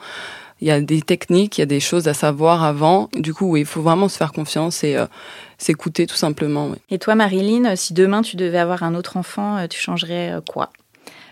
il 0.60 0.68
y 0.68 0.70
a 0.70 0.80
des 0.80 1.02
techniques, 1.02 1.58
il 1.58 1.62
y 1.62 1.62
a 1.62 1.66
des 1.66 1.80
choses 1.80 2.08
à 2.08 2.14
savoir 2.14 2.62
avant. 2.64 3.08
Du 3.14 3.32
coup, 3.32 3.56
il 3.56 3.64
faut 3.64 3.82
vraiment 3.82 4.08
se 4.08 4.16
faire 4.16 4.32
confiance 4.32 4.84
et 4.84 4.96
euh, 4.96 5.06
s'écouter 5.58 6.06
tout 6.06 6.16
simplement. 6.16 6.70
Et 6.90 6.98
toi, 6.98 7.14
Marilyn, 7.14 7.76
si 7.76 7.94
demain 7.94 8.22
tu 8.22 8.36
devais 8.36 8.58
avoir 8.58 8.82
un 8.82 8.94
autre 8.94 9.16
enfant, 9.16 9.56
euh, 9.56 9.66
tu 9.66 9.80
changerais 9.80 10.32
euh, 10.32 10.40
quoi? 10.40 10.70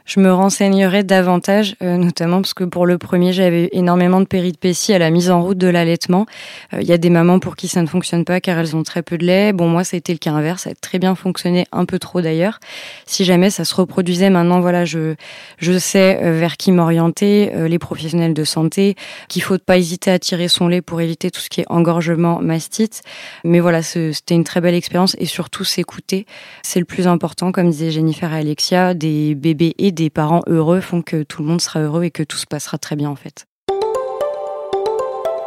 Je 0.08 0.20
me 0.20 0.32
renseignerai 0.32 1.04
davantage, 1.04 1.76
euh, 1.82 1.98
notamment 1.98 2.40
parce 2.40 2.54
que 2.54 2.64
pour 2.64 2.86
le 2.86 2.96
premier, 2.96 3.34
j'avais 3.34 3.68
énormément 3.72 4.20
de 4.20 4.24
péripéties 4.24 4.94
à 4.94 4.98
la 4.98 5.10
mise 5.10 5.30
en 5.30 5.42
route 5.42 5.58
de 5.58 5.68
l'allaitement. 5.68 6.24
Il 6.72 6.78
euh, 6.78 6.82
y 6.82 6.92
a 6.92 6.98
des 6.98 7.10
mamans 7.10 7.38
pour 7.38 7.56
qui 7.56 7.68
ça 7.68 7.82
ne 7.82 7.86
fonctionne 7.86 8.24
pas 8.24 8.40
car 8.40 8.58
elles 8.58 8.74
ont 8.74 8.82
très 8.82 9.02
peu 9.02 9.18
de 9.18 9.26
lait. 9.26 9.52
Bon, 9.52 9.68
moi, 9.68 9.84
ça 9.84 9.96
a 9.96 9.98
été 9.98 10.12
le 10.12 10.18
cas 10.18 10.32
inverse. 10.32 10.62
Ça 10.62 10.70
a 10.70 10.74
très 10.74 10.98
bien 10.98 11.14
fonctionné, 11.14 11.66
un 11.72 11.84
peu 11.84 11.98
trop 11.98 12.22
d'ailleurs. 12.22 12.58
Si 13.04 13.26
jamais 13.26 13.50
ça 13.50 13.66
se 13.66 13.74
reproduisait 13.74 14.30
maintenant, 14.30 14.60
voilà, 14.60 14.86
je, 14.86 15.14
je 15.58 15.78
sais 15.78 16.18
euh, 16.22 16.38
vers 16.38 16.56
qui 16.56 16.72
m'orienter, 16.72 17.52
les 17.68 17.78
professionnels 17.78 18.32
de 18.32 18.44
santé, 18.44 18.96
qu'il 19.28 19.42
faut 19.42 19.58
pas 19.58 19.76
hésiter 19.76 20.10
à 20.10 20.18
tirer 20.18 20.48
son 20.48 20.68
lait 20.68 20.80
pour 20.80 21.02
éviter 21.02 21.30
tout 21.30 21.40
ce 21.40 21.50
qui 21.50 21.60
est 21.60 21.66
engorgement, 21.68 22.40
mastite. 22.40 23.02
Mais 23.44 23.60
voilà, 23.60 23.82
c'était 23.82 24.34
une 24.34 24.44
très 24.44 24.62
belle 24.62 24.74
expérience 24.74 25.16
et 25.18 25.26
surtout 25.26 25.64
s'écouter. 25.64 26.24
C'est 26.62 26.78
le 26.78 26.86
plus 26.86 27.06
important, 27.06 27.52
comme 27.52 27.70
disait 27.70 27.90
Jennifer 27.90 28.32
et 28.32 28.38
Alexia, 28.38 28.94
des 28.94 29.34
bébés 29.34 29.74
et 29.76 29.92
des 29.98 30.10
parents 30.10 30.42
heureux 30.46 30.80
font 30.80 31.02
que 31.02 31.24
tout 31.24 31.42
le 31.42 31.48
monde 31.48 31.60
sera 31.60 31.80
heureux 31.80 32.04
et 32.04 32.12
que 32.12 32.22
tout 32.22 32.36
se 32.36 32.46
passera 32.46 32.78
très 32.78 32.94
bien 32.94 33.10
en 33.10 33.16
fait. 33.16 33.46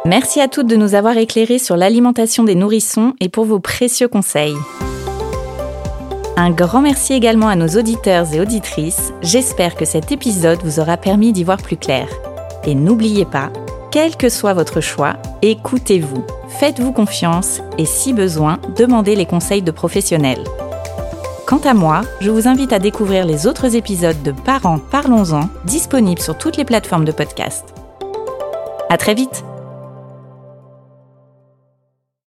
Merci 0.04 0.40
à 0.40 0.48
toutes 0.48 0.66
de 0.66 0.76
nous 0.76 0.94
avoir 0.94 1.16
éclairés 1.16 1.58
sur 1.58 1.76
l'alimentation 1.76 2.44
des 2.44 2.54
nourrissons 2.54 3.14
et 3.20 3.28
pour 3.28 3.46
vos 3.46 3.60
précieux 3.60 4.08
conseils. 4.08 4.56
Un 6.36 6.50
grand 6.50 6.82
merci 6.82 7.14
également 7.14 7.48
à 7.48 7.56
nos 7.56 7.68
auditeurs 7.68 8.34
et 8.34 8.40
auditrices. 8.40 9.12
J'espère 9.22 9.74
que 9.74 9.84
cet 9.84 10.12
épisode 10.12 10.58
vous 10.64 10.80
aura 10.80 10.96
permis 10.96 11.32
d'y 11.32 11.44
voir 11.44 11.58
plus 11.58 11.76
clair. 11.76 12.08
Et 12.64 12.74
n'oubliez 12.74 13.24
pas, 13.24 13.50
quel 13.90 14.16
que 14.16 14.28
soit 14.28 14.54
votre 14.54 14.80
choix, 14.80 15.16
écoutez-vous, 15.40 16.24
faites-vous 16.48 16.92
confiance 16.92 17.60
et 17.78 17.86
si 17.86 18.12
besoin, 18.12 18.58
demandez 18.76 19.14
les 19.14 19.26
conseils 19.26 19.62
de 19.62 19.70
professionnels. 19.70 20.44
Quant 21.46 21.58
à 21.58 21.74
moi, 21.74 22.02
je 22.20 22.30
vous 22.30 22.46
invite 22.46 22.72
à 22.72 22.78
découvrir 22.78 23.26
les 23.26 23.46
autres 23.46 23.74
épisodes 23.74 24.22
de 24.22 24.32
Parents 24.32 24.78
Parlons-en, 24.78 25.48
disponibles 25.64 26.20
sur 26.20 26.38
toutes 26.38 26.56
les 26.56 26.64
plateformes 26.64 27.04
de 27.04 27.12
podcast. 27.12 27.74
À 28.88 28.96
très 28.96 29.14
vite! 29.14 29.44